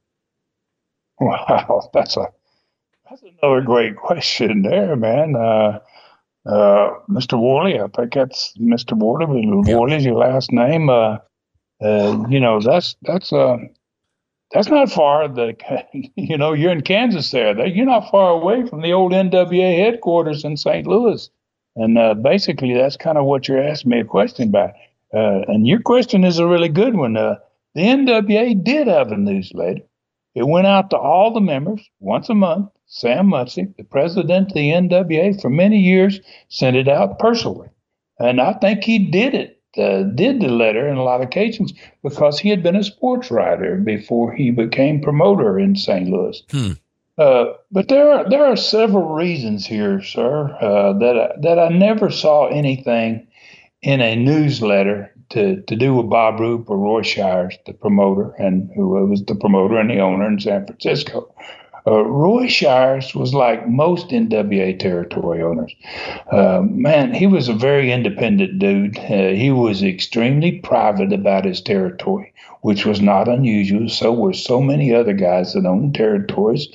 [1.19, 2.27] Wow, that's a
[3.09, 5.35] that's another great question there, man.
[5.35, 5.79] Uh,
[6.45, 7.39] uh, Mr.
[7.39, 8.97] Worley, I think that's Mr.
[8.97, 9.45] Worley.
[9.73, 10.89] Worley's your last name.
[10.89, 11.17] Uh,
[11.83, 13.57] uh, you know, that's that's uh,
[14.53, 15.27] that's not far.
[15.27, 15.55] The
[16.15, 17.65] you know you're in Kansas there.
[17.65, 20.85] You're not far away from the old NWA headquarters in St.
[20.85, 21.29] Louis,
[21.75, 24.71] and uh, basically that's kind of what you're asking me a question about.
[25.13, 27.17] Uh, and your question is a really good one.
[27.17, 27.35] Uh,
[27.75, 29.81] the NWA did have a newsletter.
[30.35, 32.69] It went out to all the members once a month.
[32.87, 37.69] Sam Muchnick, the president of the NWA for many years, sent it out personally,
[38.19, 41.73] and I think he did it uh, did the letter in a lot of occasions
[42.03, 46.09] because he had been a sports writer before he became promoter in St.
[46.09, 46.41] Louis.
[46.51, 46.71] Hmm.
[47.17, 51.69] Uh, but there are there are several reasons here, sir, uh, that I, that I
[51.69, 53.27] never saw anything
[53.81, 58.69] in a newsletter to, to do with Bob Roop or Roy Shires, the promoter, and
[58.75, 61.33] who was the promoter and the owner in San Francisco.
[61.85, 65.73] Uh, Roy Shires was like most NWA territory owners.
[66.31, 68.97] Uh, man, he was a very independent dude.
[68.97, 73.89] Uh, he was extremely private about his territory, which was not unusual.
[73.89, 76.67] So were so many other guys that owned territories.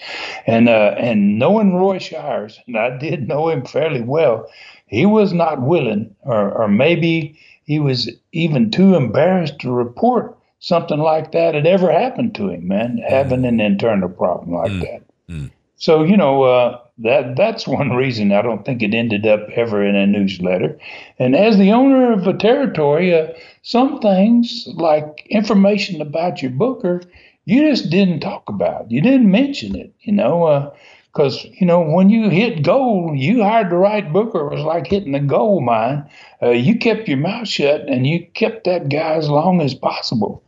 [0.46, 4.48] And uh, and knowing Roy Shires, and I did know him fairly well,
[4.86, 10.35] he was not willing, or, or maybe he was even too embarrassed to report
[10.66, 14.80] something like that had ever happened to him, man, having an internal problem like mm.
[14.80, 15.02] that.
[15.30, 15.50] Mm.
[15.76, 19.86] So you know uh, that that's one reason I don't think it ended up ever
[19.86, 20.76] in a newsletter.
[21.20, 23.28] And as the owner of a territory, uh,
[23.62, 27.02] some things like information about your booker,
[27.44, 28.90] you just didn't talk about.
[28.90, 29.94] You didn't mention it.
[30.00, 30.72] You know.
[31.12, 34.48] because uh, you know when you hit gold, you hired the right booker.
[34.48, 36.10] It was like hitting a gold mine.
[36.42, 40.42] Uh, you kept your mouth shut and you kept that guy as long as possible.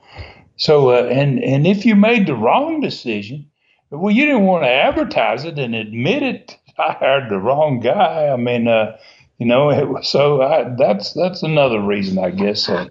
[0.58, 3.46] So, uh, and and if you made the wrong decision,
[3.90, 6.58] well, you didn't want to advertise it and admit it.
[6.78, 8.28] I hired the wrong guy.
[8.28, 8.96] I mean, uh,
[9.38, 12.86] you know, it so I, that's that's another reason, I guess, uh,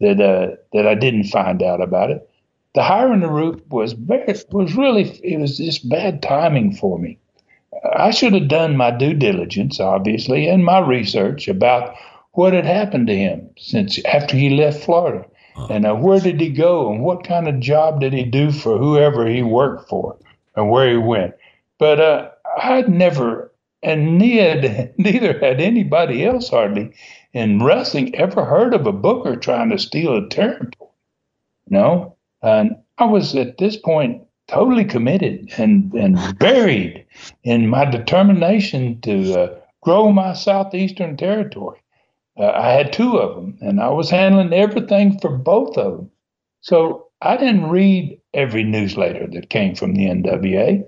[0.00, 2.28] that uh, that I didn't find out about it.
[2.74, 7.18] The hiring the Roop was was really it was just bad timing for me.
[7.96, 11.94] I should have done my due diligence, obviously, and my research about
[12.32, 15.24] what had happened to him since after he left Florida.
[15.70, 18.78] And uh, where did he go and what kind of job did he do for
[18.78, 20.16] whoever he worked for
[20.56, 21.34] and where he went?
[21.78, 22.30] But uh,
[22.62, 23.52] I'd never,
[23.82, 26.92] and neither, neither had anybody else hardly
[27.32, 30.90] in wrestling ever heard of a booker trying to steal a territory.
[31.68, 37.04] No, and I was at this point totally committed and, and buried
[37.44, 41.78] in my determination to uh, grow my southeastern territory.
[42.38, 46.10] Uh, I had two of them, and I was handling everything for both of them.
[46.60, 50.84] So I didn't read every newsletter that came from the NWA.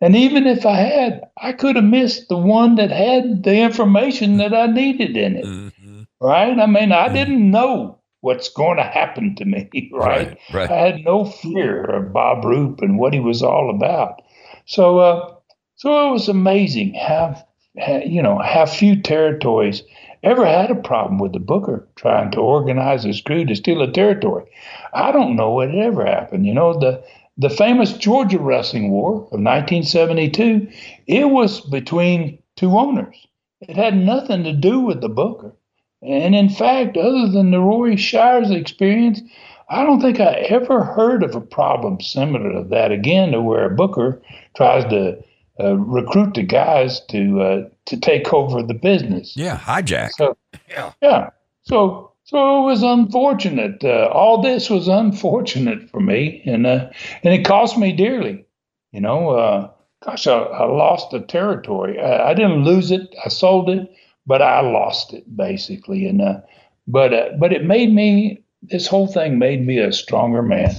[0.00, 4.38] And even if I had, I could have missed the one that had the information
[4.38, 5.44] that I needed in it.
[5.44, 6.02] Mm-hmm.
[6.20, 6.58] Right?
[6.58, 7.14] I mean, I mm-hmm.
[7.14, 10.28] didn't know what's going to happen to me, right?
[10.28, 10.38] right?
[10.52, 14.22] right, I had no fear of Bob Roop and what he was all about.
[14.66, 15.34] So, uh,
[15.76, 17.42] so it was amazing how,
[17.78, 19.82] how, you know, how few territories
[20.24, 23.92] ever had a problem with the Booker trying to organize his crew to steal a
[23.92, 24.44] territory.
[24.92, 26.46] I don't know what ever happened.
[26.46, 27.04] You know, the
[27.36, 30.68] the famous Georgia Wrestling War of 1972,
[31.06, 33.26] it was between two owners.
[33.60, 35.52] It had nothing to do with the Booker.
[36.00, 39.20] And in fact, other than the Roy Shires experience,
[39.68, 43.64] I don't think I ever heard of a problem similar to that again, to where
[43.64, 44.20] a booker
[44.54, 45.22] tries to
[45.60, 49.36] uh, recruit the guys to uh, to take over the business.
[49.36, 50.12] Yeah, hijack.
[50.12, 50.36] So,
[50.68, 51.30] yeah, yeah.
[51.62, 53.84] So so it was unfortunate.
[53.84, 56.90] Uh, all this was unfortunate for me, and uh,
[57.22, 58.44] and it cost me dearly.
[58.92, 59.70] You know, uh,
[60.04, 62.00] gosh, I, I, lost the territory.
[62.00, 63.14] I, I didn't lose it.
[63.24, 63.90] I sold it
[64.26, 66.06] but I lost it basically.
[66.06, 66.40] And uh,
[66.86, 68.40] but uh, but it made me.
[68.62, 70.72] This whole thing made me a stronger man,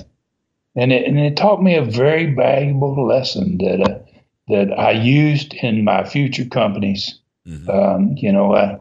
[0.75, 3.99] and it and it taught me a very valuable lesson that uh,
[4.47, 7.19] that I used in my future companies.
[7.47, 7.69] Mm-hmm.
[7.69, 8.77] Um, you know, uh,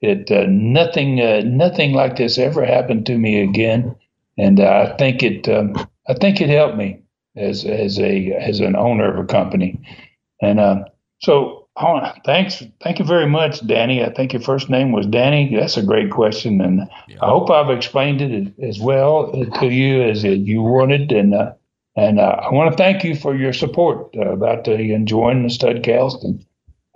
[0.00, 3.94] it uh, nothing uh, nothing like this ever happened to me again,
[4.36, 5.74] and I think it um,
[6.08, 7.00] I think it helped me
[7.36, 9.80] as as a as an owner of a company,
[10.40, 10.84] and uh,
[11.20, 12.62] so Oh, thanks.
[12.82, 14.04] Thank you very much, Danny.
[14.04, 15.56] I think your first name was Danny.
[15.56, 17.16] That's a great question, and yeah.
[17.22, 21.12] I hope I've explained it as well to you as you wanted.
[21.12, 21.52] And uh,
[21.96, 26.24] and uh, I want to thank you for your support uh, about enjoying the Studcast,
[26.24, 26.44] and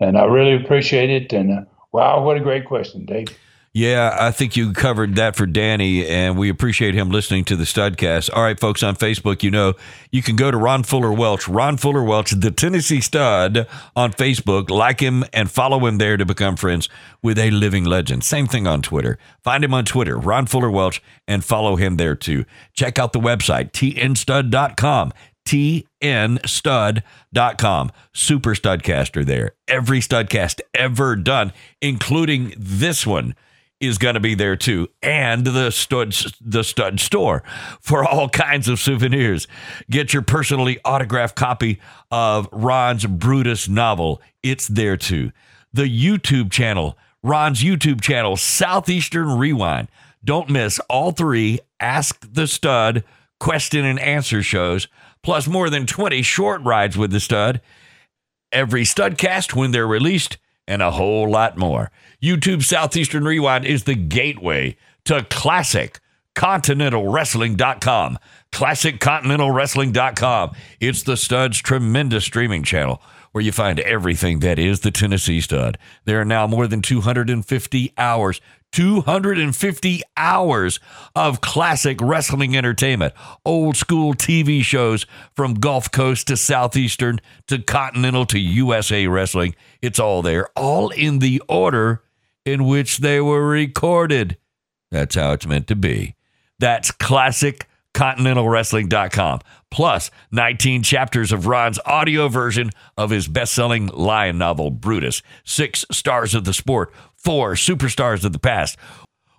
[0.01, 1.33] and I really appreciate it.
[1.33, 3.29] And uh, wow, what a great question, Dave.
[3.77, 7.65] Yeah, I think you covered that for Danny, and we appreciate him listening to the
[7.65, 8.31] Studcast.
[8.33, 9.75] All right, folks, on Facebook, you know,
[10.11, 14.71] you can go to Ron Fuller Welch, Ron Fuller Welch, the Tennessee Stud on Facebook,
[14.71, 16.89] like him and follow him there to become friends
[17.23, 18.25] with a living legend.
[18.25, 19.19] Same thing on Twitter.
[19.45, 22.47] Find him on Twitter, Ron Fuller Welch, and follow him there too.
[22.73, 25.13] Check out the website, tnstud.com
[25.47, 27.03] tnstud.com.
[28.13, 29.53] Super Studcaster there.
[29.69, 33.37] Every Studcast ever done, including this one
[33.81, 37.43] is going to be there too, and the stud the stud store
[37.81, 39.47] for all kinds of souvenirs.
[39.91, 44.23] Get your personally autographed copy of Ron's Brutus novel.
[44.43, 45.33] It's there too.
[45.73, 49.89] The YouTube channel, Ron's YouTube channel, Southeastern Rewind.
[50.25, 53.05] Don't miss all three Ask the Stud
[53.39, 54.89] question and answer shows,
[55.23, 57.61] plus more than 20 short rides with the stud.
[58.53, 61.91] Every Studcast when they're released, and a whole lot more.
[62.27, 66.01] YouTube Southeastern Rewind is the gateway to classic
[66.35, 68.19] continentalwrestling.com.
[68.51, 70.57] ClassicContinentalWrestling.com.
[70.81, 73.01] It's the Stud's tremendous streaming channel
[73.31, 75.79] where you find everything that is the Tennessee Stud.
[76.05, 78.41] There are now more than 250 hours
[78.73, 80.81] 250 hours
[81.15, 83.15] of classic wrestling entertainment,
[83.45, 89.55] old school TV shows from Gulf Coast to Southeastern to Continental to USA Wrestling.
[89.81, 92.03] It's all there, all in the order
[92.47, 94.39] in which they were recorded.
[94.91, 96.15] That's how it's meant to be.
[96.59, 99.41] That's classic continentalwrestling.com
[99.71, 106.35] plus 19 chapters of Ron's audio version of his best-selling lion novel Brutus, 6 stars
[106.35, 108.79] of the sport, four superstars of the past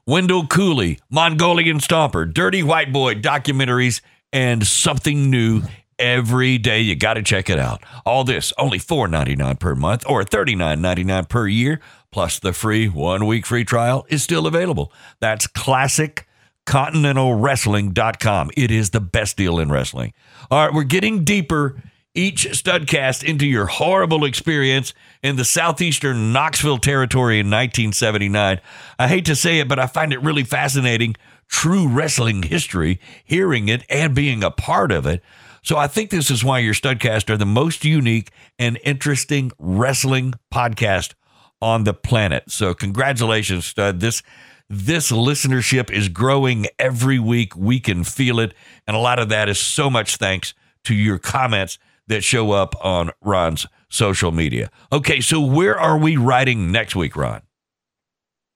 [0.06, 4.02] Wendell Cooley, Mongolian Stomper, Dirty White Boy documentaries,
[4.32, 5.62] and something new
[6.00, 6.82] every day.
[6.82, 7.84] You got to check it out.
[8.06, 11.82] All this only $4.99 per month or $39.99 per year,
[12.12, 14.92] plus the free one week free trial is still available.
[15.20, 16.28] That's classic
[16.66, 18.52] continentalwrestling.com.
[18.58, 20.14] It is the best deal in wrestling.
[20.52, 21.82] All right, we're getting deeper
[22.14, 28.60] each studcast into your horrible experience in the southeastern Knoxville territory in 1979.
[28.98, 31.16] I hate to say it, but I find it really fascinating.
[31.48, 35.22] True wrestling history, hearing it and being a part of it.
[35.62, 40.34] So I think this is why your studcast are the most unique and interesting wrestling
[40.52, 41.14] podcast
[41.62, 42.44] on the planet.
[42.50, 44.00] So congratulations, stud.
[44.00, 44.22] This
[44.70, 47.56] this listenership is growing every week.
[47.56, 48.54] We can feel it.
[48.86, 50.54] And a lot of that is so much thanks
[50.84, 54.70] to your comments that show up on Ron's social media.
[54.92, 57.42] Okay, so where are we riding next week, Ron?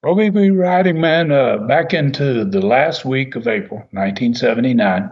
[0.03, 5.11] We'll be riding, man, uh, back into the last week of April, 1979.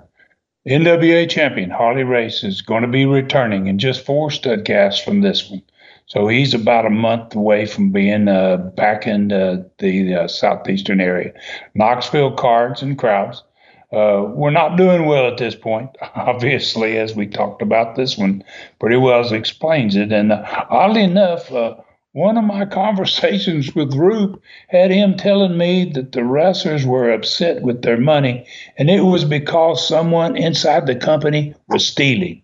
[0.68, 5.50] NWA champion Harley Race is going to be returning in just four studcasts from this
[5.50, 5.62] one.
[6.10, 10.99] So he's about a month away from being uh, back in uh, the uh, southeastern
[10.99, 11.34] area.
[11.76, 13.43] Knoxville cards and crowds.
[13.93, 18.43] Uh, we're not doing well at this point, obviously, as we talked about this one
[18.80, 20.12] pretty well explains it.
[20.12, 21.76] And uh, oddly enough, uh,
[22.14, 27.62] one of my conversations with Roop had him telling me that the wrestlers were upset
[27.62, 28.47] with their money,
[28.80, 32.41] and it was because someone inside the company was stealing.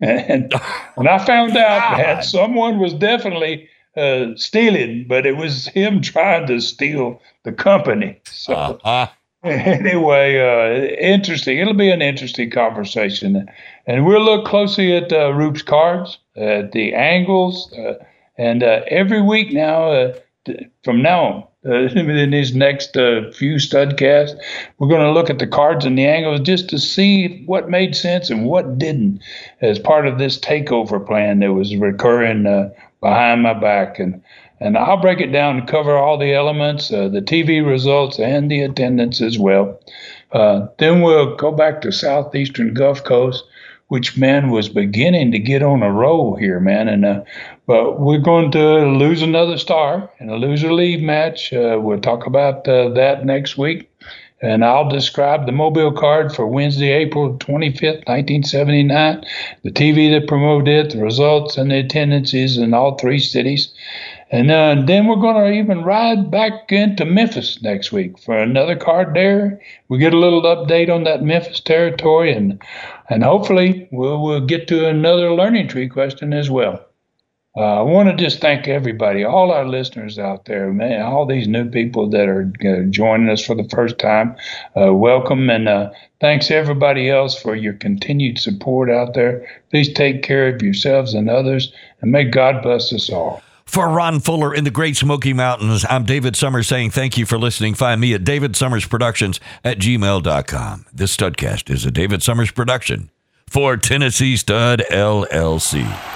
[0.00, 0.52] And
[0.94, 6.46] when I found out that someone was definitely uh, stealing, but it was him trying
[6.46, 8.20] to steal the company.
[8.26, 9.08] So uh-huh.
[9.44, 11.58] anyway, uh, interesting.
[11.58, 13.48] It'll be an interesting conversation,
[13.86, 17.94] and we'll look closely at uh, Roop's cards, at the angles, uh,
[18.36, 20.14] and uh, every week now, uh,
[20.82, 24.38] from now on, uh, in these next uh, few studcasts.
[24.78, 27.96] We're going to look at the cards and the angles just to see what made
[27.96, 29.20] sense and what didn't
[29.60, 33.98] as part of this takeover plan that was recurring uh, behind my back.
[33.98, 34.22] And,
[34.60, 38.50] and I'll break it down and cover all the elements, uh, the TV results, and
[38.50, 39.78] the attendance as well.
[40.32, 43.44] Uh, then we'll go back to southeastern Gulf Coast
[43.88, 46.88] which man was beginning to get on a roll here, man.
[46.88, 47.22] And uh,
[47.66, 51.52] but we're going to lose another star in a loser leave match.
[51.52, 53.90] Uh, we'll talk about uh, that next week.
[54.42, 59.24] And I'll describe the mobile card for Wednesday, April 25th, 1979,
[59.62, 63.72] the TV that promoted it, the results and the attendances in all three cities.
[64.30, 68.76] And uh, then we're going to even ride back into Memphis next week for another
[68.76, 69.60] card there.
[69.88, 72.60] We get a little update on that Memphis territory, and
[73.08, 76.85] and hopefully we'll, we'll get to another learning tree question as well.
[77.56, 81.48] Uh, I want to just thank everybody, all our listeners out there, man, all these
[81.48, 84.36] new people that are uh, joining us for the first time.
[84.78, 85.90] Uh, welcome, and uh,
[86.20, 89.48] thanks everybody else for your continued support out there.
[89.70, 93.40] Please take care of yourselves and others, and may God bless us all.
[93.64, 97.38] For Ron Fuller in the Great Smoky Mountains, I'm David Summers saying thank you for
[97.38, 97.74] listening.
[97.74, 100.86] Find me at David Summers Productions at gmail.com.
[100.92, 103.10] This Studcast is a David Summers production
[103.48, 106.15] for Tennessee Stud LLC.